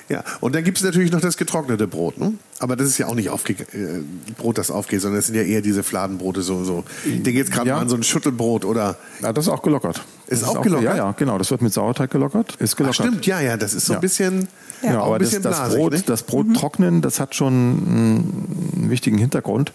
[0.10, 2.18] Ja, und dann gibt es natürlich noch das getrocknete Brot.
[2.18, 2.34] Ne?
[2.60, 4.02] Aber das ist ja auch nicht aufge äh,
[4.38, 6.42] Brot, das aufgeht, sondern das sind ja eher diese Fladenbrote.
[6.42, 6.84] So, so.
[7.06, 7.76] Ich denke jetzt gerade Ja.
[7.76, 8.98] mal an so ein Schüttelbrot oder.
[9.22, 10.04] Ja, das ist auch gelockert.
[10.28, 10.86] Ist das auch gelockert?
[10.86, 11.38] Ja, ja, genau.
[11.38, 12.56] Das wird mit Sauerteig gelockert.
[12.60, 12.96] Ist Ach, gelockert.
[12.96, 14.00] stimmt, ja, ja, das ist so ein Ja.
[14.02, 14.48] bisschen.
[14.84, 16.10] Ja, auch aber das, bisschen das blasig, Brot, nicht?
[16.10, 19.72] das Brot trocknen, das hat schon einen wichtigen Hintergrund.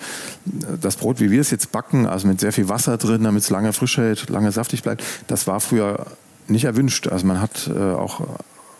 [0.80, 3.51] Das Brot, wie wir es jetzt backen, also mit sehr viel Wasser drin, damit es
[3.51, 6.07] lange frisch hält, lange saftig bleibt, das war früher
[6.49, 7.09] nicht erwünscht.
[7.09, 8.20] Also man hat äh, auch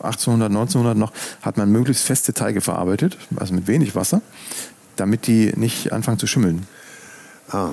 [0.01, 1.11] 1800, 1900 noch,
[1.41, 4.21] hat man möglichst feste Teige verarbeitet, also mit wenig Wasser,
[4.95, 6.67] damit die nicht anfangen zu schimmeln.
[7.49, 7.69] Ah.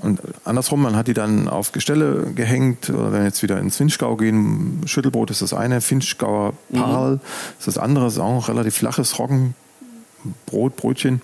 [0.00, 2.88] Und andersrum, man hat die dann auf Gestelle gehängt.
[2.88, 7.20] Oder wenn wir jetzt wieder ins Finchgau gehen, Schüttelbrot ist das eine, Finchgauer Parl
[7.58, 11.20] ist das andere, ist auch ein relativ flaches Roggenbrot, Brötchen.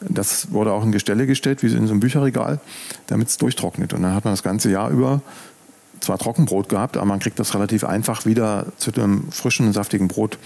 [0.00, 2.60] Das wurde auch in Gestelle gestellt, wie in so einem Bücherregal,
[3.06, 3.94] damit es durchtrocknet.
[3.94, 5.22] Und dann hat man das ganze Jahr über
[6.00, 10.38] zwar Trockenbrot gehabt, aber man kriegt das relativ einfach wieder zu einem frischen, saftigen Brot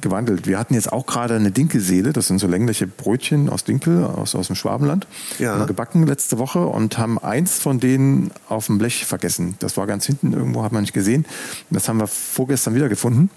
[0.00, 0.46] gewandelt.
[0.46, 4.34] Wir hatten jetzt auch gerade eine Dinkelseele, das sind so längliche Brötchen aus Dinkel, aus,
[4.34, 5.06] aus dem Schwabenland,
[5.38, 5.64] Ja.
[5.64, 9.54] gebacken letzte Woche und haben eins von denen auf dem Blech vergessen.
[9.60, 11.24] Das war ganz hinten irgendwo, hat man nicht gesehen.
[11.70, 13.30] Das haben wir vorgestern wieder gefunden.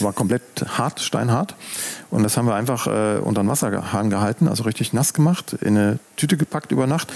[0.00, 0.42] War komplett
[0.76, 1.54] hart, steinhart.
[2.10, 5.76] Und das haben wir einfach äh, unter den Wasserhahn gehalten, also richtig nass gemacht, in
[5.76, 7.12] eine Tüte gepackt über Nacht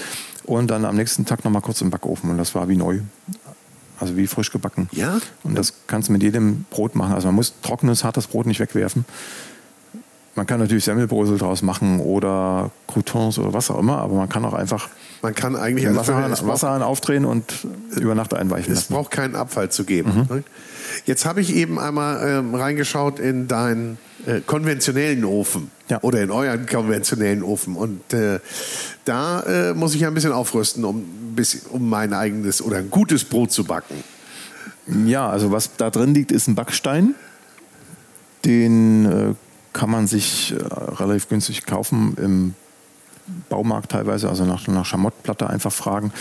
[0.51, 2.31] und dann am nächsten Tag nochmal kurz im Backofen.
[2.31, 3.01] Und das war wie neu.
[4.01, 4.89] Also wie frisch gebacken.
[4.93, 5.21] Ja?
[5.45, 7.13] Und das kannst du mit jedem Brot machen.
[7.15, 9.05] Also man muss trockenes, hartes Brot nicht wegwerfen.
[10.35, 14.45] Man kann natürlich Semmelbrösel draus machen oder Croutons oder was auch immer, aber man kann
[14.45, 14.89] auch einfach
[15.23, 17.45] Man kann eigentlich den Wasserhahn, braucht- Wasserhahn aufdrehen und
[17.97, 18.95] über Nacht einweichen Es lassen.
[18.95, 20.27] braucht keinen Abfall zu geben.
[20.29, 20.37] Mhm.
[20.37, 20.45] ne?
[21.05, 25.99] Jetzt habe ich eben einmal ähm, reingeschaut in deinen äh, konventionellen Ofen Ja.
[26.03, 28.41] oder in euren konventionellen Ofen und äh,
[29.05, 31.05] da äh, muss ich ja ein bisschen aufrüsten, um,
[31.37, 34.03] bis, um mein eigenes oder ein gutes Brot zu backen.
[35.07, 37.15] Ja, also was da drin liegt, ist ein Backstein.
[38.45, 39.35] Den äh,
[39.73, 40.57] kann man sich äh,
[40.95, 42.55] relativ günstig kaufen im
[43.49, 46.13] Baumarkt teilweise, also nach, nach Schamottplatte einfach fragen.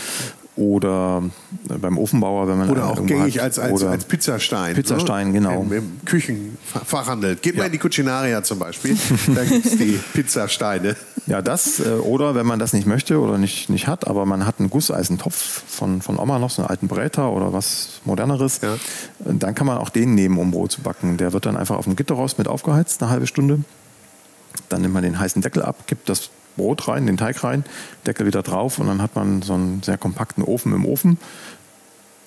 [0.55, 1.23] Oder
[1.69, 3.43] äh, beim Ofenbauer, wenn man Oder auch gängig hat.
[3.45, 4.75] als, als, als Pizzastein.
[4.75, 5.33] Pizzastein, ne?
[5.33, 5.61] genau.
[5.61, 7.37] Im, Im Küchenfachhandel.
[7.37, 7.65] Geht mal Ja.
[7.67, 8.97] in die Cucinaria zum Beispiel,
[9.33, 10.97] da gibt es die Pizzasteine.
[11.27, 14.45] Ja, das, äh, oder wenn man das nicht möchte oder nicht, nicht hat, aber man
[14.45, 18.73] hat einen Gusseisentopf von, von Oma noch, so einen alten Bräter oder was moderneres, Ja.
[18.73, 18.77] äh,
[19.25, 21.15] dann kann man auch den nehmen, um Brot zu backen.
[21.15, 23.59] Der wird dann einfach auf dem Gitterrost mit aufgeheizt, eine halbe Stunde.
[24.67, 27.63] Dann nimmt man den heißen Deckel ab, gibt das Brot rein, den Teig rein,
[28.05, 31.17] Deckel wieder drauf und dann hat man so einen sehr kompakten Ofen im Ofen.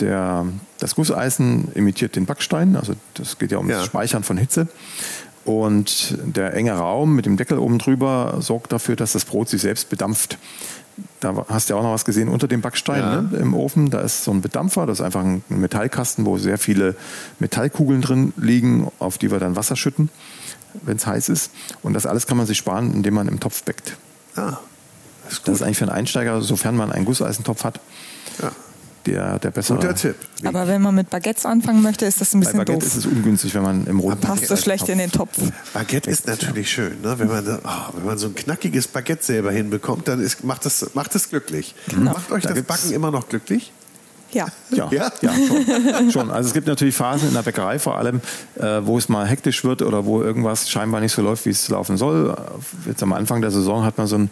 [0.01, 0.47] Der,
[0.79, 3.77] das Gusseisen imitiert den Backstein, also das geht ja um Ja.
[3.79, 4.69] das Speichern von Hitze.
[5.45, 9.61] Und der enge Raum mit dem Deckel oben drüber sorgt dafür, dass das Brot sich
[9.61, 10.39] selbst bedampft.
[11.21, 13.23] Da hast du ja auch noch was gesehen unter dem Backstein Ja.
[13.23, 13.91] ne, im Ofen.
[13.91, 16.95] Da ist so ein Bedampfer, das ist einfach ein Metallkasten, wo sehr viele
[17.41, 20.11] Metallkugeln drin liegen, auf die wir dann Wasser schütten,
[20.83, 21.51] wenn es heiß ist.
[21.83, 23.97] Und das alles kann man sich sparen, indem man im Topf backt.
[24.37, 24.59] Ah,
[25.25, 27.81] das ist Das ist eigentlich für einen Einsteiger, sofern man einen Gusseisentopf hat,
[28.43, 28.51] Ja.
[29.07, 29.77] der, der bessere.
[29.79, 30.17] Guter Tipp.
[30.45, 32.89] Aber wenn man mit Baguettes anfangen möchte, ist das ein Bei bisschen Baguette doof.
[32.89, 35.39] ist es ungünstig, wenn man im roten Passt so schlecht in den Topf.
[35.75, 37.19] Baguette ist natürlich schön, ne?
[37.19, 40.65] wenn, man, so- oh, wenn man so ein knackiges Baguette selber hinbekommt, dann ist, macht,
[40.67, 41.75] das, macht das glücklich.
[41.97, 43.73] Macht euch Da das Backen immer noch glücklich?
[44.33, 44.47] Ja.
[44.71, 45.13] Ja, Ja?
[45.21, 45.33] ja?
[45.33, 46.11] schon.
[46.11, 46.31] schon.
[46.31, 48.21] Also es gibt natürlich Phasen in der Bäckerei vor allem,
[48.59, 51.69] äh, wo es mal hektisch wird oder wo irgendwas scheinbar nicht so läuft, wie es
[51.69, 52.37] laufen soll.
[52.87, 54.31] Jetzt am Anfang der Saison hat man so einen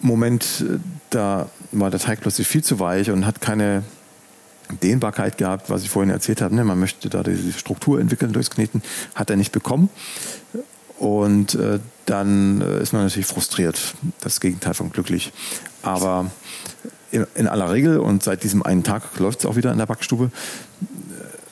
[0.00, 0.78] Moment, äh,
[1.10, 3.82] da war der Teig plötzlich viel zu weich und hat keine
[4.82, 6.54] Dehnbarkeit gehabt, was ich vorhin erzählt habe.
[6.54, 6.64] Ne?
[6.64, 8.82] Man möchte da diese Struktur entwickeln durchs Kneten,
[9.14, 9.90] hat er nicht bekommen.
[10.98, 13.94] Und äh, dann äh, ist man natürlich frustriert.
[14.20, 15.32] Das Gegenteil von glücklich.
[15.82, 16.30] Aber
[17.10, 19.86] in, in aller Regel und seit diesem einen Tag läuft es auch wieder in der
[19.86, 20.84] Backstube, äh,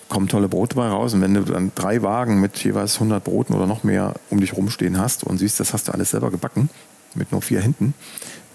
[0.09, 1.15] kommen tolle Brote bei raus.
[1.15, 4.53] Und wenn du dann drei Wagen mit jeweils 100 Broten oder noch mehr um dich
[4.55, 6.71] rumstehen hast und siehst, das hast du alles selber gebacken,
[7.15, 7.95] mit nur vier Händen,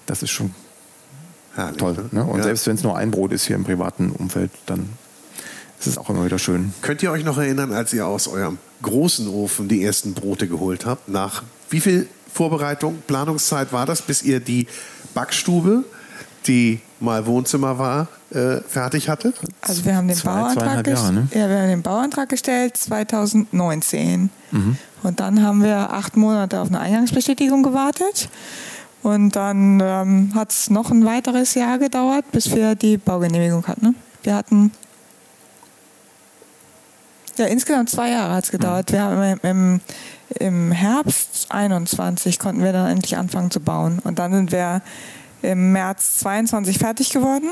[0.05, 0.53] das ist schon
[1.55, 1.95] Herrlich, toll.
[2.11, 2.23] Ne?
[2.23, 2.43] Und Ja.
[2.43, 4.89] selbst wenn es nur ein Brot ist hier im privaten Umfeld, dann
[5.79, 6.73] ist es auch immer wieder schön.
[6.81, 10.85] Könnt ihr euch noch erinnern, als ihr aus eurem großen Ofen die ersten Brote geholt
[10.85, 11.07] habt?
[11.07, 14.67] Nach wie viel Vorbereitung, Planungszeit war das, bis ihr die
[15.13, 15.83] Backstube,
[16.47, 19.35] die mal Wohnzimmer war, äh, fertig hattet?
[19.61, 21.27] Also wir haben den Zwei, Bauantrag Jahre, ne?
[21.33, 24.29] ja, wir haben den Bauantrag gestellt 2019.
[25.03, 28.29] Und dann haben wir acht Monate auf eine Eingangsbestätigung gewartet.
[29.01, 33.85] Und dann ähm, hat es noch ein weiteres Jahr gedauert, bis wir die Baugenehmigung hatten.
[33.85, 33.93] Ne?
[34.23, 34.71] Wir hatten
[37.37, 38.91] Ja, insgesamt zwei Jahre hat es gedauert.
[38.91, 39.81] Wir haben im,
[40.37, 43.99] im Herbst 21 konnten wir dann endlich anfangen zu bauen.
[44.03, 44.81] Und dann sind wir
[45.41, 47.49] im März 22 fertig geworden.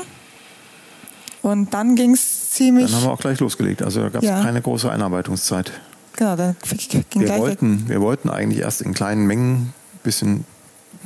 [1.42, 2.86] Und dann ging es ziemlich.
[2.90, 3.82] Dann haben wir auch gleich losgelegt.
[3.82, 4.42] Also da gab es Ja.
[4.42, 5.72] keine große Einarbeitungszeit.
[6.16, 7.38] Genau, dann ging Wir gleich.
[7.40, 10.44] wollten, wir wollten eigentlich erst in kleinen Mengen ein bisschen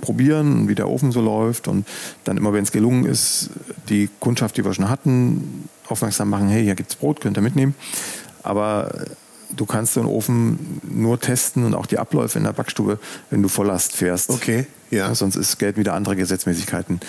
[0.00, 1.86] probieren, wie der Ofen so läuft und
[2.24, 3.50] dann immer, wenn es gelungen ist,
[3.90, 7.74] die Kundschaft, die wir schon hatten, aufmerksam machen, hey, hier gibt's Brot, könnt ihr mitnehmen.
[8.42, 8.90] Aber
[9.56, 12.98] du kannst so einen Ofen nur testen und auch die Abläufe in der Backstube,
[13.30, 14.30] wenn du Volllast fährst.
[14.30, 15.14] Okay, ja.
[15.14, 17.00] sonst ist Geld wieder andere Gesetzmäßigkeiten.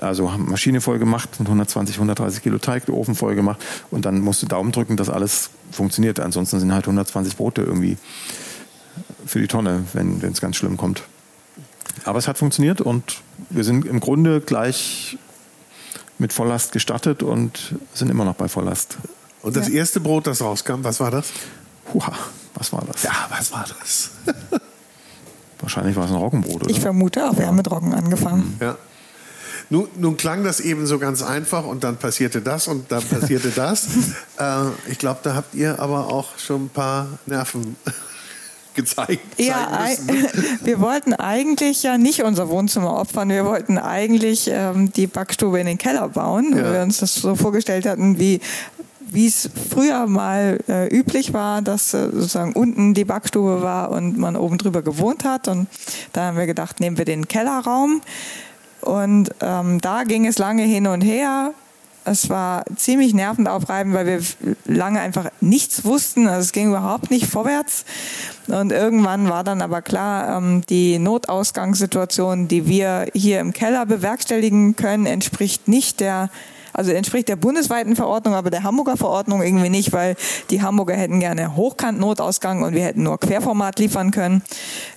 [0.00, 3.60] Also haben Maschine voll gemacht mit 120, 130 Kilo Teig, Ofen voll gemacht
[3.90, 6.20] und dann musst du Daumen drücken, dass alles funktioniert.
[6.20, 7.96] Ansonsten sind halt 120 Brote irgendwie
[9.26, 11.02] für die Tonne, wenn es ganz schlimm kommt.
[12.04, 15.18] Aber es hat funktioniert und wir sind im Grunde gleich
[16.18, 18.96] mit Volllast gestartet und sind immer noch bei Volllast.
[19.42, 19.74] Und das Ja.
[19.74, 21.28] erste Brot, das rauskam, was war das?
[21.94, 22.12] Huha,
[22.54, 23.02] was war das?
[23.02, 24.10] Ja, was war das?
[25.60, 26.70] Wahrscheinlich war es ein Roggenbrot, oder?
[26.70, 28.56] Ich vermute auch, wir haben mit Roggen angefangen.
[28.60, 28.76] Ja.
[29.68, 33.50] Nun, nun klang das eben so ganz einfach und dann passierte das und dann passierte
[33.50, 33.86] das.
[34.38, 37.74] äh, ich glaube, da habt ihr aber auch schon ein paar Nerven
[38.74, 39.40] gezeigt.
[39.40, 39.88] Ja,
[40.62, 43.30] wir wollten eigentlich ja nicht unser Wohnzimmer opfern.
[43.30, 46.72] Wir wollten eigentlich ähm, die Backstube in den Keller bauen, weil Ja.
[46.74, 48.40] wir uns das so vorgestellt hatten, wie
[49.10, 54.18] wie es früher mal äh, üblich war, dass äh, sozusagen unten die Backstube war und
[54.18, 55.48] man oben drüber gewohnt hat.
[55.48, 55.68] Und
[56.12, 58.02] da haben wir gedacht, nehmen wir den Kellerraum.
[58.80, 61.52] Und ähm, da ging es lange hin und her.
[62.04, 64.20] Es war ziemlich nervenaufreibend, weil wir
[64.64, 66.28] lange einfach nichts wussten.
[66.28, 67.84] Also es ging überhaupt nicht vorwärts.
[68.46, 74.76] Und irgendwann war dann aber klar, ähm, die Notausgangssituation, die wir hier im Keller bewerkstelligen
[74.76, 76.30] können, entspricht nicht der
[76.76, 80.14] also entspricht der bundesweiten Verordnung, aber der Hamburger Verordnung irgendwie nicht, weil
[80.50, 84.42] die Hamburger hätten gerne Hochkant-Notausgang und wir hätten nur Querformat liefern können.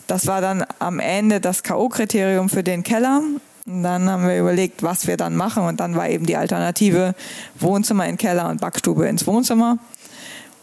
[0.06, 3.22] Das war dann am Ende das K.O.-Kriterium für den Keller.
[3.66, 5.64] Und dann haben wir überlegt, was wir dann machen.
[5.64, 7.16] Und dann war eben die Alternative
[7.60, 9.78] Wohnzimmer in Keller und Backstube ins Wohnzimmer.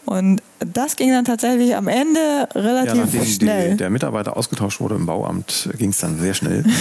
[0.05, 3.71] Und das ging dann tatsächlich am Ende Ja, relativ nachdem schnell.
[3.71, 6.63] die, der Mitarbeiter ausgetauscht wurde im Bauamt, ging es dann sehr schnell.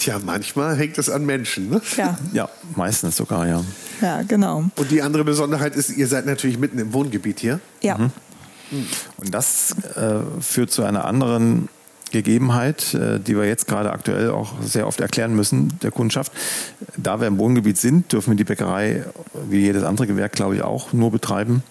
[0.00, 1.70] Tja, manchmal hängt es an Menschen.
[1.70, 1.80] Ne?
[1.96, 3.64] ja, ja, meistens sogar, ja.
[4.00, 4.64] ja, genau.
[4.76, 7.60] Und die andere Besonderheit ist, ihr seid natürlich mitten im Wohngebiet hier.
[7.82, 7.96] Ja.
[9.16, 11.68] Und das äh, führt zu einer anderen
[12.10, 16.32] Gegebenheit, äh, die wir jetzt gerade aktuell auch sehr oft erklären müssen, der Kundschaft.
[16.96, 19.04] Da wir im Wohngebiet sind, dürfen wir die Bäckerei,
[19.48, 21.62] wie jedes andere Gewerk, glaube ich, auch nur betreiben,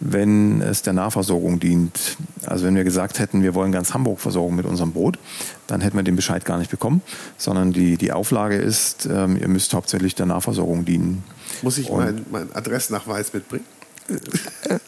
[0.00, 2.16] wenn es der Nahversorgung dient.
[2.46, 5.18] Also wenn wir gesagt hätten, wir wollen ganz Hamburg versorgen mit unserem Brot,
[5.66, 7.02] dann hätten wir den Bescheid gar nicht bekommen,
[7.38, 11.24] sondern die, die Auflage ist, ähm, ihr müsst hauptsächlich der Nahversorgung dienen.
[11.62, 13.64] Muss ich meinen mein Adressnachweis mitbringen?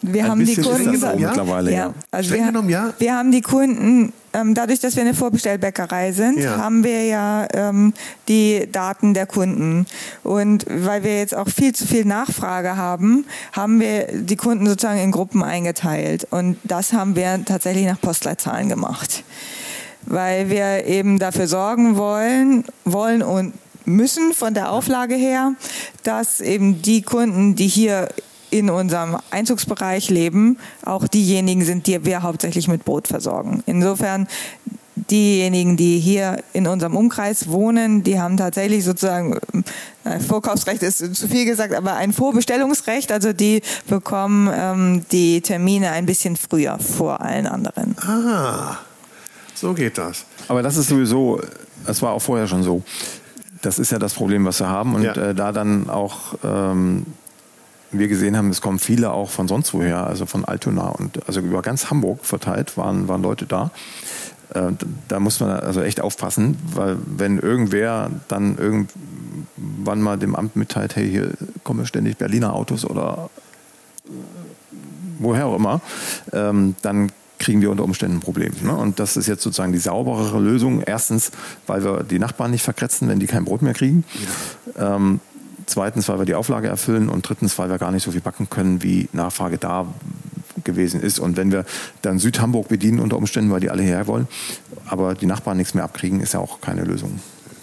[0.02, 1.28] Wir Ein haben die Kunden Ja?
[1.28, 1.94] mittlerweile, ja.
[2.10, 2.92] Also wir, genommen, ja.
[2.98, 6.58] wir haben die Kunden, ähm, dadurch, dass wir eine Vorbestellbäckerei sind, Ja.
[6.58, 7.94] haben wir ja ähm,
[8.28, 9.86] die Daten der Kunden.
[10.22, 15.00] Und weil wir jetzt auch viel zu viel Nachfrage haben, haben wir die Kunden sozusagen
[15.00, 16.26] in Gruppen eingeteilt.
[16.30, 19.24] Und das haben wir tatsächlich nach Postleitzahlen gemacht.
[20.02, 23.54] Weil wir eben dafür sorgen wollen, wollen und
[23.86, 25.54] müssen von der Auflage her,
[26.02, 28.08] dass eben die Kunden, die hier
[28.50, 33.62] in unserem Einzugsbereich leben, auch diejenigen sind, die wir hauptsächlich mit Brot versorgen.
[33.66, 34.28] Insofern
[35.10, 39.38] diejenigen, die hier in unserem Umkreis wohnen, die haben tatsächlich sozusagen,
[40.04, 45.90] äh, Vorkaufsrecht ist zu viel gesagt, aber ein Vorbestellungsrecht, also die bekommen ähm, die Termine
[45.90, 47.96] ein bisschen früher vor allen anderen.
[48.00, 48.78] Ah,
[49.54, 50.24] so geht das.
[50.48, 51.40] Aber das ist sowieso,
[51.84, 52.82] das war auch vorher schon so.
[53.62, 54.94] Das ist ja das Problem, was wir haben.
[54.94, 55.12] Und Ja.
[55.14, 57.04] äh, da dann auch ähm,
[57.98, 61.40] wir gesehen haben, es kommen viele auch von sonst woher, also von Altona und also
[61.40, 63.70] über ganz Hamburg verteilt waren, waren Leute da.
[64.54, 64.72] Äh,
[65.08, 70.96] da muss man also echt aufpassen, weil wenn irgendwer dann irgendwann mal dem Amt mitteilt,
[70.96, 71.30] hey, hier
[71.64, 73.30] kommen ständig Berliner Autos oder
[74.04, 74.10] äh,
[75.18, 75.80] woher auch immer,
[76.32, 78.52] ähm, dann kriegen wir unter Umständen ein Problem.
[78.62, 78.74] Ne?
[78.74, 80.80] Und das ist jetzt sozusagen die sauberere Lösung.
[80.80, 81.32] Erstens,
[81.66, 84.04] weil wir die Nachbarn nicht verkratzen, wenn die kein Brot mehr kriegen.
[84.78, 85.20] Ähm,
[85.66, 87.08] zweitens, weil wir die Auflage erfüllen.
[87.08, 89.86] Und drittens, weil wir gar nicht so viel backen können, wie Nachfrage da
[90.64, 91.18] gewesen ist.
[91.18, 91.64] Und wenn wir
[92.02, 94.28] dann Südhamburg bedienen unter Umständen, weil die alle hierher wollen,
[94.86, 97.20] aber die Nachbarn nichts mehr abkriegen, ist ja auch keine Lösung.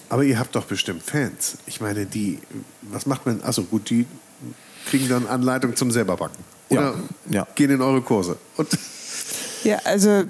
[0.10, 1.58] Aber ihr habt doch bestimmt Fans.
[1.66, 2.40] Ich meine, die,
[2.82, 3.42] was macht man?
[3.42, 4.06] Also gut, die
[4.86, 6.38] kriegen dann Anleitung zum selberbacken.
[6.70, 6.94] Oder
[7.30, 7.48] Ja, ja.
[7.56, 8.38] gehen in eure Kurse.
[8.58, 8.68] Und
[9.64, 10.26] Ja, also äh,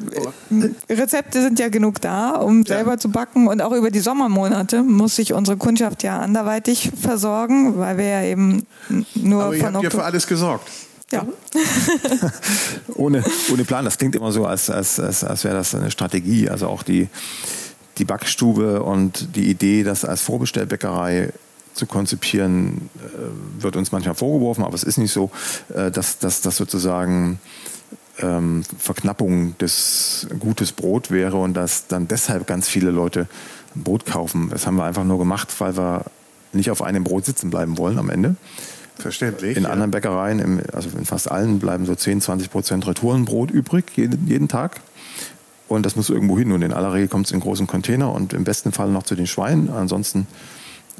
[0.90, 3.48] Rezepte sind ja genug da, um selber zu backen.
[3.48, 8.24] Und auch über die Sommermonate muss sich unsere Kundschaft ja anderweitig versorgen, weil wir ja
[8.24, 8.66] eben
[9.16, 10.70] nur aber ihr von habt ja für alles gesorgt.
[11.12, 11.28] Ja.
[12.96, 13.86] ohne, ohne Plan.
[13.86, 16.50] Das klingt immer so, als, als, als, als wäre das eine Strategie.
[16.50, 17.08] Also auch die,
[17.98, 21.32] die Backstube und die Idee, das als Vorbestellbäckerei
[21.74, 25.32] zu konzipieren, äh, wird uns manchmal vorgeworfen, aber es ist nicht so,
[25.74, 27.40] äh, dass das sozusagen
[28.20, 33.28] ähm, Verknappung des gutes Brot wäre und dass dann deshalb ganz viele Leute
[33.76, 34.49] Brot kaufen.
[34.51, 36.05] Das haben wir einfach nur gemacht, weil wir
[36.51, 38.36] nicht auf einem Brot sitzen bleiben wollen am Ende.
[38.95, 39.57] Verständlich.
[39.57, 39.70] In ja.
[39.70, 44.47] anderen Bäckereien, also in fast allen, bleiben so 10, 20 Prozent Retourenbrot übrig, jeden, jeden
[44.47, 44.82] Tag.
[45.68, 46.51] Und das muss irgendwo hin.
[46.51, 49.16] Und in aller Regel kommt es in großen Container und im besten Fall noch zu
[49.16, 49.72] den Schweinen.
[49.72, 50.28] Ansonsten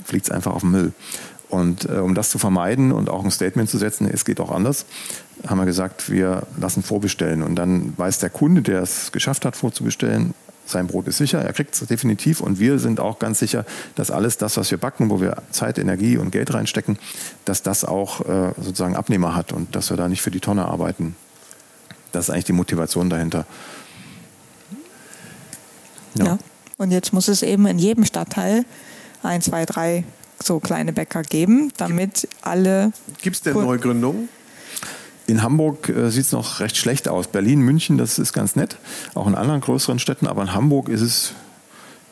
[0.04, 0.94] fliegt es einfach auf den Müll.
[1.54, 4.50] Und äh, um das zu vermeiden und auch ein Statement zu setzen, es geht auch
[4.50, 4.88] anders,
[5.46, 7.44] haben wir gesagt, wir lassen vorbestellen.
[7.44, 10.34] Und dann weiß der Kunde, der es geschafft hat, vorzubestellen,
[10.66, 12.42] sein Brot ist sicher, er kriegt es definitiv.
[12.42, 15.78] Und wir sind auch ganz sicher, dass alles das, was wir backen, wo wir Zeit,
[15.78, 16.98] Energie und Geld reinstecken,
[17.46, 20.66] dass das auch äh, sozusagen Abnehmer hat und dass wir da nicht für die Tonne
[20.66, 21.16] arbeiten.
[22.14, 23.46] Das ist eigentlich die Motivation dahinter.
[26.16, 26.26] Ja.
[26.26, 26.38] ja.
[26.78, 28.66] Und jetzt muss es eben in jedem Stadtteil
[29.22, 30.04] ein, zwei, drei
[30.42, 32.92] so kleine Bäcker geben, damit alle.
[33.22, 34.30] Gibt es denn Neugründungen?
[35.26, 37.28] In Hamburg äh, sieht es noch recht schlecht aus.
[37.28, 38.78] Berlin, München, das ist ganz nett.
[39.14, 41.34] Auch in anderen größeren Städten, aber in Hamburg ist es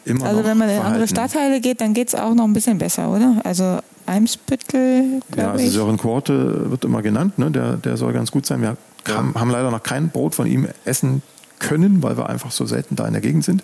[0.05, 0.37] immer also noch.
[0.39, 0.95] Also wenn man in verhalten.
[0.95, 3.41] andere Stadtteile geht, dann geht es auch noch ein bisschen besser, oder?
[3.43, 7.51] Also Eimsbüttel, Ja, also Sören Korte wird immer genannt, ne?
[7.51, 8.61] der, der soll ganz gut sein.
[8.61, 11.21] Wir haben, haben leider noch kein Brot von ihm essen
[11.59, 13.63] können, weil wir einfach so selten da in der Gegend sind.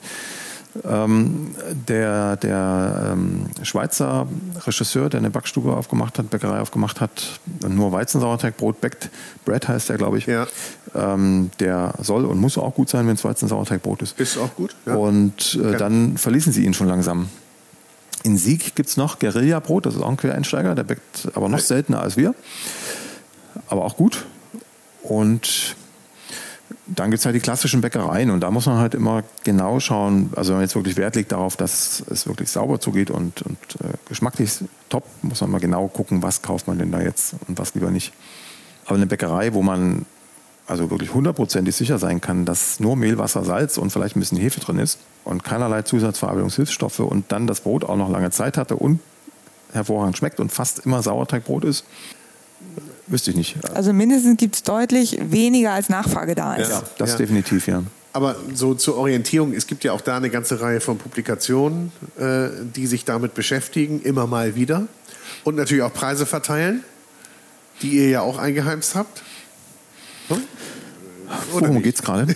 [0.85, 1.55] Ähm,
[1.87, 4.27] der der ähm, Schweizer
[4.65, 9.09] Regisseur, der eine Backstube aufgemacht hat, Bäckerei aufgemacht hat, nur Weizensauerteigbrot backt,
[9.45, 10.25] Brad heißt der, glaube ich.
[10.25, 10.47] Ja.
[10.95, 14.19] Ähm, der soll und muss auch gut sein, wenn es Weizensauerteigbrot ist.
[14.19, 14.75] Ist auch gut.
[14.85, 14.95] Ja.
[14.95, 17.29] Und äh, dann verließen sie ihn schon langsam.
[18.23, 21.59] In Sieg gibt es noch Guerilla-Brot, das ist auch ein Quereinsteiger, der backt aber noch
[21.59, 22.33] seltener als wir.
[23.67, 24.25] Aber auch gut.
[25.03, 25.75] Und
[26.87, 30.31] dann gibt es halt die klassischen Bäckereien und da muss man halt immer genau schauen,
[30.35, 33.57] also wenn man jetzt wirklich Wert legt darauf, dass es wirklich sauber zugeht und, und
[33.81, 34.59] äh, geschmacklich
[34.89, 37.91] top, muss man mal genau gucken, was kauft man denn da jetzt und was lieber
[37.91, 38.13] nicht.
[38.85, 40.05] Aber eine Bäckerei, wo man
[40.65, 44.37] also wirklich hundertprozentig sicher sein kann, dass nur Mehl, Wasser, Salz und vielleicht ein bisschen
[44.37, 48.75] Hefe drin ist und keinerlei Zusatzverarbeitungshilfsstoffe und dann das Brot auch noch lange Zeit hatte
[48.75, 48.99] und
[49.73, 51.85] hervorragend schmeckt und fast immer Sauerteigbrot ist,
[53.07, 53.55] Wüsste ich nicht.
[53.73, 56.69] Also mindestens gibt es deutlich weniger als Nachfrage da ist.
[56.69, 57.17] Ja, das ja.
[57.17, 57.83] definitiv, ja.
[58.13, 62.47] Aber so zur Orientierung, es gibt ja auch da eine ganze Reihe von Publikationen, äh,
[62.75, 64.87] die sich damit beschäftigen, immer mal wieder.
[65.43, 66.83] Und natürlich auch Preise verteilen,
[67.81, 69.23] die ihr ja auch eingeheimst habt.
[70.29, 70.41] Hm?
[71.51, 72.27] Worum geht es gerade?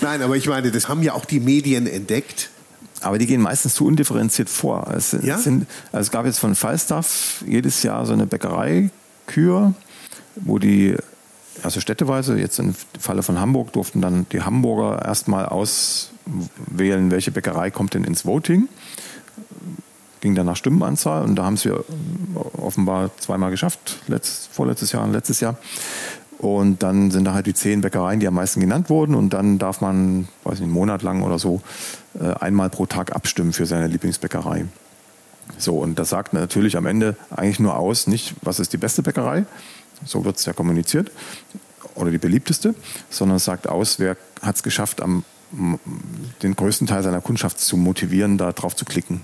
[0.00, 2.50] Nein, aber ich meine, das haben ja auch die Medien entdeckt.
[3.04, 4.90] Aber die gehen meistens zu undifferenziert vor.
[4.96, 5.36] Es, ja?
[5.36, 9.74] sind, also es gab jetzt von Falstaff jedes Jahr so eine Bäckereikür,
[10.36, 10.96] wo die,
[11.62, 17.70] also städteweise, jetzt im Falle von Hamburg, durften dann die Hamburger erstmal auswählen, welche Bäckerei
[17.70, 18.68] kommt denn ins Voting.
[20.22, 21.72] Ging dann nach Stimmenanzahl und da haben sie
[22.56, 25.58] offenbar zweimal geschafft, letzt, vorletztes Jahr und letztes Jahr.
[26.44, 29.14] Und dann sind da halt die zehn Bäckereien, die am meisten genannt wurden.
[29.14, 31.62] Und dann darf man, weiß nicht, einen Monat lang oder so,
[32.20, 34.66] äh, einmal pro Tag abstimmen für seine Lieblingsbäckerei.
[35.58, 39.02] So, und das sagt natürlich am Ende eigentlich nur aus, nicht, was ist die beste
[39.02, 39.44] Bäckerei,
[40.04, 41.10] so wird es ja kommuniziert,
[41.94, 42.74] oder die beliebteste,
[43.10, 45.24] sondern es sagt aus, wer hat es geschafft, am,
[46.42, 49.20] den größten Teil seiner Kundschaft zu motivieren, da drauf zu klicken.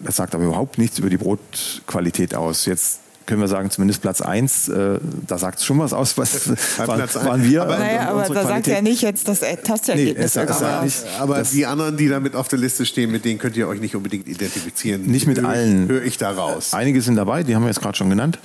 [0.00, 2.66] Das sagt aber überhaupt nichts über die Brotqualität aus.
[2.66, 6.48] Jetzt können wir sagen, zumindest Platz 1, äh, da sagt es schon was aus, was
[6.78, 7.62] waren, waren wir.
[7.62, 10.34] Aber, naja, aber da sagt er nicht jetzt das Tastergebnis.
[10.34, 13.56] Nee, aber, nicht, aber die anderen, die damit auf der Liste stehen, mit denen könnt
[13.56, 15.02] ihr euch nicht unbedingt identifizieren.
[15.02, 15.88] Nicht mit höre allen.
[15.88, 16.72] Höre ich da raus.
[16.72, 18.38] Einige sind dabei, die haben wir jetzt gerade schon genannt,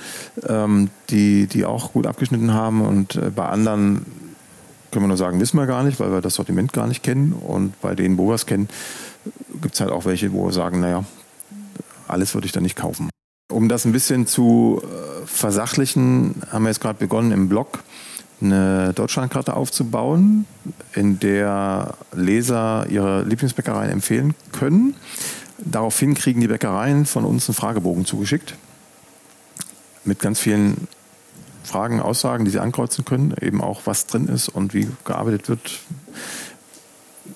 [0.46, 4.04] ähm, die, die auch gut abgeschnitten haben und äh, bei anderen
[4.92, 7.32] können wir nur sagen, wissen wir gar nicht, weil wir das Sortiment gar nicht kennen.
[7.32, 8.68] Und bei denen, wo wir es kennen,
[9.60, 11.04] gibt es halt auch welche, wo wir sagen, naja,
[12.06, 13.08] alles würde ich da nicht kaufen.
[13.54, 17.84] Um das ein bisschen zu äh, versachlichen, haben wir jetzt gerade begonnen im Blog
[18.40, 20.44] eine Deutschlandkarte aufzubauen,
[20.92, 24.96] in der Leser ihre Lieblingsbäckereien empfehlen können.
[25.58, 28.56] Daraufhin kriegen die Bäckereien von uns einen Fragebogen zugeschickt
[30.02, 30.88] mit ganz vielen
[31.62, 35.78] Fragen, Aussagen, die sie ankreuzen können, eben auch was drin ist und wie gearbeitet wird.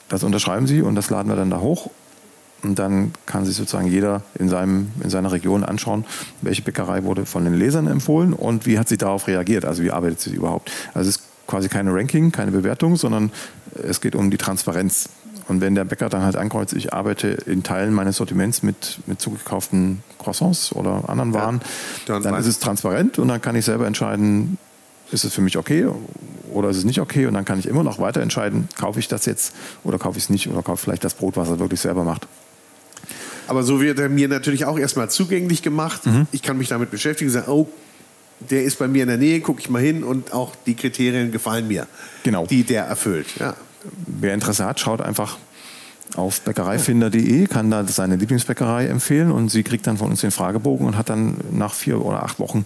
[0.09, 1.93] Das unterschreiben sie und das laden wir dann da hoch
[2.63, 6.05] und dann kann sich sozusagen jeder in, seinem, in seiner Region anschauen,
[6.43, 9.91] welche Bäckerei wurde von den Lesern empfohlen und wie hat sie darauf reagiert, also wie
[9.91, 10.71] arbeitet sie überhaupt.
[10.95, 13.31] Also es ist quasi keine Ranking, keine Bewertung, sondern
[13.83, 15.09] es geht um die Transparenz.
[15.47, 19.19] Und wenn der Bäcker dann halt ankreuzt, ich arbeite in Teilen meines Sortiments mit, mit
[19.19, 21.61] zugekauften Croissants oder anderen Waren,
[22.07, 24.59] dann dann, weiß- ist es transparent und dann kann ich selber entscheiden,
[25.11, 25.87] ist es für mich okay
[26.53, 27.25] oder ist es nicht okay?
[27.25, 29.55] Und dann kann ich immer noch weiter entscheiden, kaufe ich das jetzt
[29.85, 32.27] oder kaufe ich es nicht oder kaufe vielleicht das Brot, was er wirklich selber macht.
[33.49, 36.07] Aber so wird er mir natürlich auch erstmal zugänglich gemacht.
[36.07, 36.27] Mhm.
[36.33, 37.69] Ich kann mich damit beschäftigen, sagen, oh,
[38.41, 41.33] der ist bei mir in der Nähe, gucke ich mal hin und auch die Kriterien
[41.33, 41.87] gefallen mir,
[42.23, 42.47] Genau.
[42.47, 43.27] die der erfüllt.
[43.41, 43.55] Ja.
[44.07, 45.39] Wer Interesse hat, schaut einfach
[46.15, 50.87] auf bäckereifinder.de, kann da seine Lieblingsbäckerei empfehlen und sie kriegt dann von uns den Fragebogen
[50.87, 52.65] und hat dann nach vier oder acht Wochen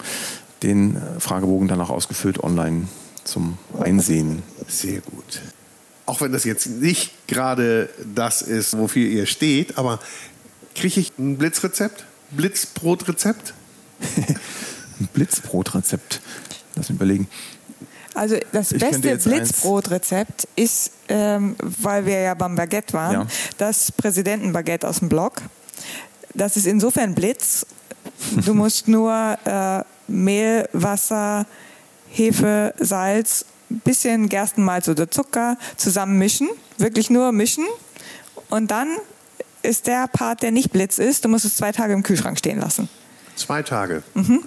[0.63, 2.87] den äh, Fragebogen dann auch ausgefüllt online
[3.25, 4.43] zum Einsehen.
[4.69, 5.41] Sehr gut.
[6.07, 9.99] Auch wenn das jetzt nicht gerade das ist, wofür ihr steht, aber
[10.75, 12.05] kriege ich ein Blitzrezept?
[12.31, 13.55] Blitzbrotrezept?
[15.01, 16.21] Ein Blitzbrotrezept.
[16.75, 17.29] Lass mich überlegen.
[18.15, 23.27] Also das Ich beste Blitzbrotrezept ist, ähm, weil wir ja beim Baguette waren, Ja.
[23.59, 25.41] das Präsidentenbaguette aus dem Blog.
[26.35, 27.67] Das ist insofern Blitz.
[28.45, 31.47] Du musst nur äh, Mehl, Wasser,
[32.11, 36.49] Hefe, Salz, bisschen Gerstenmalz oder Zucker zusammen mischen.
[36.77, 37.65] Wirklich nur mischen.
[38.51, 38.89] Und dann
[39.63, 42.59] ist der Part, der nicht Blitz ist, du musst es zwei Tage im Kühlschrank stehen
[42.59, 42.89] lassen.
[43.37, 44.03] Zwei Tage.
[44.15, 44.43] Mhm.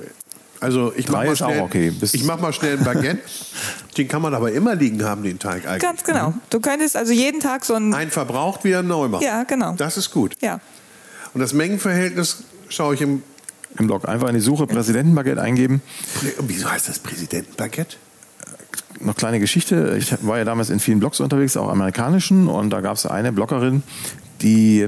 [0.61, 1.93] Also ich mach Drei mal schnell, okay.
[2.01, 3.19] Ich mach mal schnell ein Baguette.
[3.97, 5.81] den kann man aber immer liegen haben, den Teig eigentlich.
[5.81, 6.33] Ganz genau.
[6.49, 7.93] Du könntest also jeden Tag so ein...
[7.93, 9.23] Ein verbraucht, wieder neu machen.
[9.23, 9.73] Ja, genau.
[9.73, 10.35] Das ist gut.
[10.41, 10.59] Ja.
[11.33, 13.21] Und das Mengenverhältnis schaue ich im.
[13.77, 15.81] Im Blog einfach in die Suche Präsidentenbaguette eingeben.
[16.39, 17.97] Wieso heißt das Präsidentenbaguette?
[19.01, 19.97] Noch kleine Geschichte.
[19.99, 22.47] Ich war ja damals in vielen Blogs unterwegs, auch amerikanischen.
[22.47, 23.83] Und da gab es eine Bloggerin,
[24.41, 24.87] die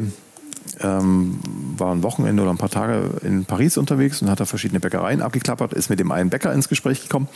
[0.82, 1.40] ähm,
[1.78, 5.22] war ein Wochenende oder ein paar Tage in Paris unterwegs und hat da verschiedene Bäckereien
[5.22, 7.28] abgeklappert, ist mit dem einen Bäcker ins Gespräch gekommen.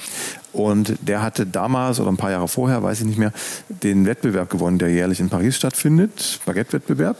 [0.54, 3.34] Und der hatte damals oder ein paar Jahre vorher, weiß ich nicht mehr,
[3.70, 7.18] den Wettbewerb gewonnen, der jährlich in Paris stattfindet, Baguette-Wettbewerb.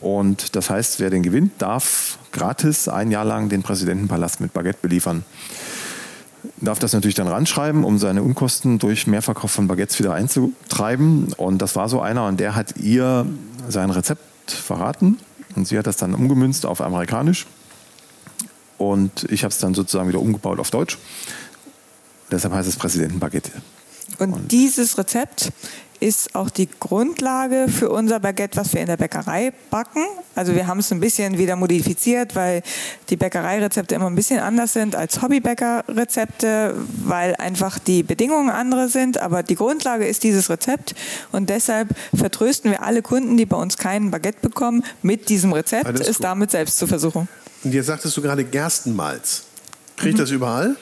[0.00, 4.78] Und das heißt, wer den gewinnt, darf gratis ein Jahr lang den Präsidentenpalast mit Baguette
[4.82, 5.24] beliefern
[6.60, 11.32] darf das natürlich dann ranschreiben, um seine Unkosten durch Mehrverkauf von Baguettes wieder einzutreiben.
[11.34, 13.26] Und das war so einer und der hat ihr
[13.68, 15.18] sein Rezept verraten
[15.56, 17.46] und sie hat das dann umgemünzt auf amerikanisch.
[18.78, 20.98] Und ich habe es dann sozusagen wieder umgebaut auf Deutsch.
[22.30, 23.52] Deshalb heißt es Präsidentenbaguette.
[24.18, 25.52] Und, dieses Rezept
[26.00, 30.04] ist auch die Grundlage für unser Baguette, was wir in der Bäckerei backen.
[30.34, 32.62] Also wir haben es ein bisschen wieder modifiziert, weil
[33.08, 36.74] die Bäckereirezepte immer ein bisschen anders sind als Hobbybäckerrezepte,
[37.04, 39.18] weil einfach die Bedingungen andere sind.
[39.18, 40.94] Aber die Grundlage ist dieses Rezept
[41.32, 45.86] und deshalb vertrösten wir alle Kunden, die bei uns keinen Baguette bekommen, mit diesem Rezept,
[45.86, 46.24] Alles ist gut.
[46.24, 47.28] damit Selbstzuversuchung.
[47.62, 49.44] Und jetzt sagtest du gerade Gerstenmalz.
[49.96, 50.00] Mhm.
[50.00, 50.76] Kriegt das überall?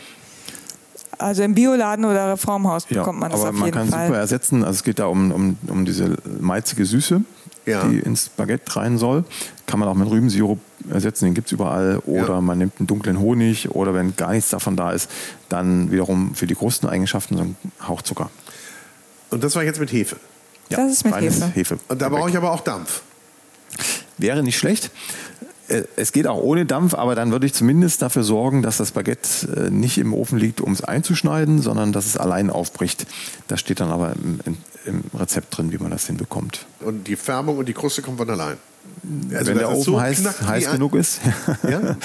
[1.19, 4.07] Also im Bioladen oder Reformhaus bekommt man das aber auf man jeden kann Fall.
[4.09, 4.65] super ersetzen.
[4.65, 7.21] Also es geht da um, um, um diese malzige Süße,
[7.67, 7.85] Ja.
[7.85, 9.25] die ins Baguette rein soll.
[9.67, 10.59] Kann man auch mit Rübensirup
[10.91, 11.99] ersetzen, den gibt es überall.
[12.07, 12.41] Oder Ja.
[12.41, 15.11] man nimmt einen dunklen Honig oder wenn gar nichts davon da ist,
[15.49, 17.57] dann wiederum für die Krusteneigenschaften so einen
[17.87, 18.31] Hauch Zucker.
[19.31, 20.17] Und das war jetzt mit Hefe.
[20.71, 21.47] Das ist mit Hefe.
[21.55, 21.79] Hefe.
[21.89, 23.03] Und da brauche ich aber auch Dampf.
[24.19, 24.91] Wäre nicht schlecht.
[25.73, 28.93] Äh, Es geht auch ohne Dampf, aber dann würde ich zumindest dafür sorgen, dass das
[28.93, 33.07] Baguette äh, nicht im Ofen liegt, um es einzuschneiden, sondern dass es allein aufbricht.
[33.49, 36.67] Das steht dann aber im, im, im Rezept drin, wie man das hinbekommt.
[36.81, 38.57] Und die Färbung und die Kruste kommen von allein.
[39.33, 41.21] Also Wenn das der Ofen so heiß, heiß genug ist.
[41.69, 41.97] Ja?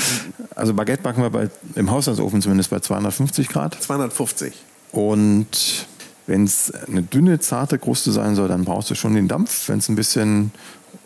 [0.55, 3.77] Also Baguette backen wir bei, im Haushaltsofen zumindest bei 250 Grad.
[3.81, 4.53] 250.
[4.91, 5.87] Und
[6.27, 9.69] wenn es eine dünne, zarte Kruste sein soll, dann brauchst du schon den Dampf.
[9.69, 10.51] Wenn es ein bisschen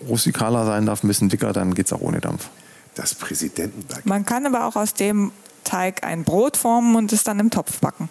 [0.08, 2.49] rustikaler sein darf, ein bisschen dicker, dann geht es auch ohne Dampf.
[2.95, 4.08] Das Präsidentenbaguette.
[4.08, 5.32] Man kann aber auch aus dem
[5.64, 8.10] Teig ein Brot formen und es dann im Topf backen.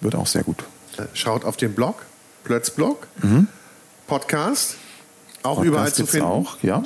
[0.00, 0.64] Wird auch sehr gut.
[1.12, 2.04] Schaut auf den Blog,
[2.44, 3.06] Plötzblog,
[4.06, 4.76] Podcast,
[5.42, 6.26] auch Podcast überall zu finden.
[6.26, 6.82] auch, ja.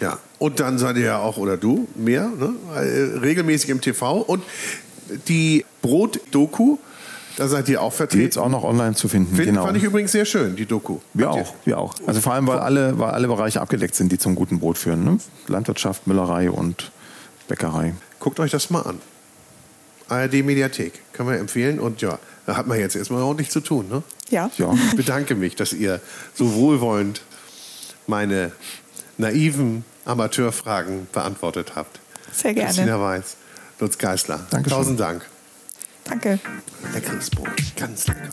[0.00, 0.18] Ja.
[0.38, 2.54] Und dann seid ihr ja auch, oder du, mehr, ne?
[2.74, 4.20] äh, regelmäßig im TV.
[4.20, 4.42] Und
[5.28, 6.78] die Brot-Doku,
[7.36, 8.22] da seid ihr auch Die vertreten.
[8.24, 9.34] jetzt auch noch online zu finden.
[9.34, 9.64] Find, genau.
[9.64, 10.98] Fand ich übrigens sehr schön, die Doku.
[11.14, 11.94] wir Habt ihr- auch, wir auch.
[12.06, 15.04] Also vor allem, weil alle, weil alle Bereiche abgedeckt sind, die zum guten Brot führen.
[15.04, 15.18] Ne?
[15.48, 16.90] Landwirtschaft, Müllerei und
[17.48, 17.94] Bäckerei.
[18.20, 18.98] Guckt euch das mal an.
[20.08, 21.78] ARD Mediathek, kann man empfehlen.
[21.80, 23.86] Und ja, da hat man jetzt erstmal ordentlich zu tun.
[23.88, 24.02] Ne?
[24.30, 24.50] Ja.
[24.58, 26.00] Ja, Ich bedanke mich, dass ihr
[26.34, 27.22] so wohlwollend
[28.06, 28.52] meine
[29.16, 32.00] naiven Amateurfragen beantwortet habt.
[32.32, 32.68] Sehr gerne.
[32.68, 33.36] Christina Weiß,
[33.78, 34.40] Lutz Geisler.
[34.50, 34.76] Dankeschön.
[34.78, 35.24] Tausend Dank.
[36.04, 36.38] Danke.
[36.92, 38.30] Leckeres Brot, ganz lecker.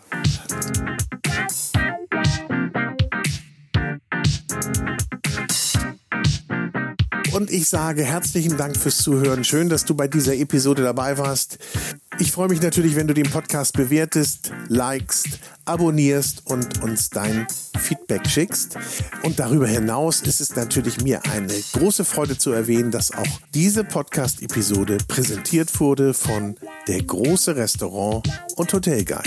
[7.31, 9.43] Und ich sage herzlichen Dank fürs Zuhören.
[9.43, 11.57] Schön, dass du bei dieser Episode dabei warst.
[12.17, 15.39] Ich freue mich natürlich, wenn du den Podcast bewertest, likest,
[15.69, 17.47] abonnierst und uns dein
[17.77, 18.75] Feedback schickst.
[19.23, 23.83] Und darüber hinaus ist es natürlich mir eine große Freude zu erwähnen, dass auch diese
[23.83, 26.55] Podcast-Episode präsentiert wurde von
[26.87, 29.21] der große Restaurant und Hotel Guide.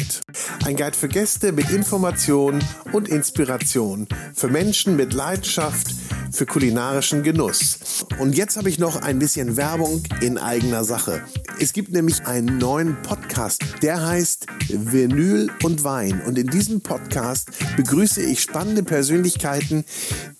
[0.64, 2.62] Ein Guide für Gäste mit Information
[2.92, 5.88] und Inspiration, für Menschen mit Leidenschaft,
[6.32, 7.78] für kulinarischen Genuss.
[8.18, 11.22] Und jetzt habe ich noch ein bisschen Werbung in eigener Sache.
[11.60, 16.22] Es gibt nämlich einen neuen Podcast, der heißt Vinyl und Wein.
[16.32, 19.84] Und in diesem Podcast begrüße ich spannende Persönlichkeiten,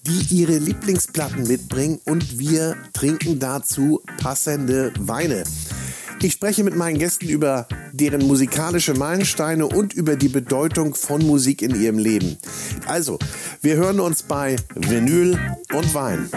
[0.06, 5.44] die ihre Lieblingsplatten mitbringen und wir trinken dazu passende Weine.
[6.22, 11.60] Ich spreche mit meinen Gästen über deren musikalische Meilensteine und über die Bedeutung von Musik
[11.60, 12.38] in ihrem Leben.
[12.86, 13.18] Also,
[13.60, 15.38] wir hören uns bei Vinyl
[15.74, 16.30] und Wein.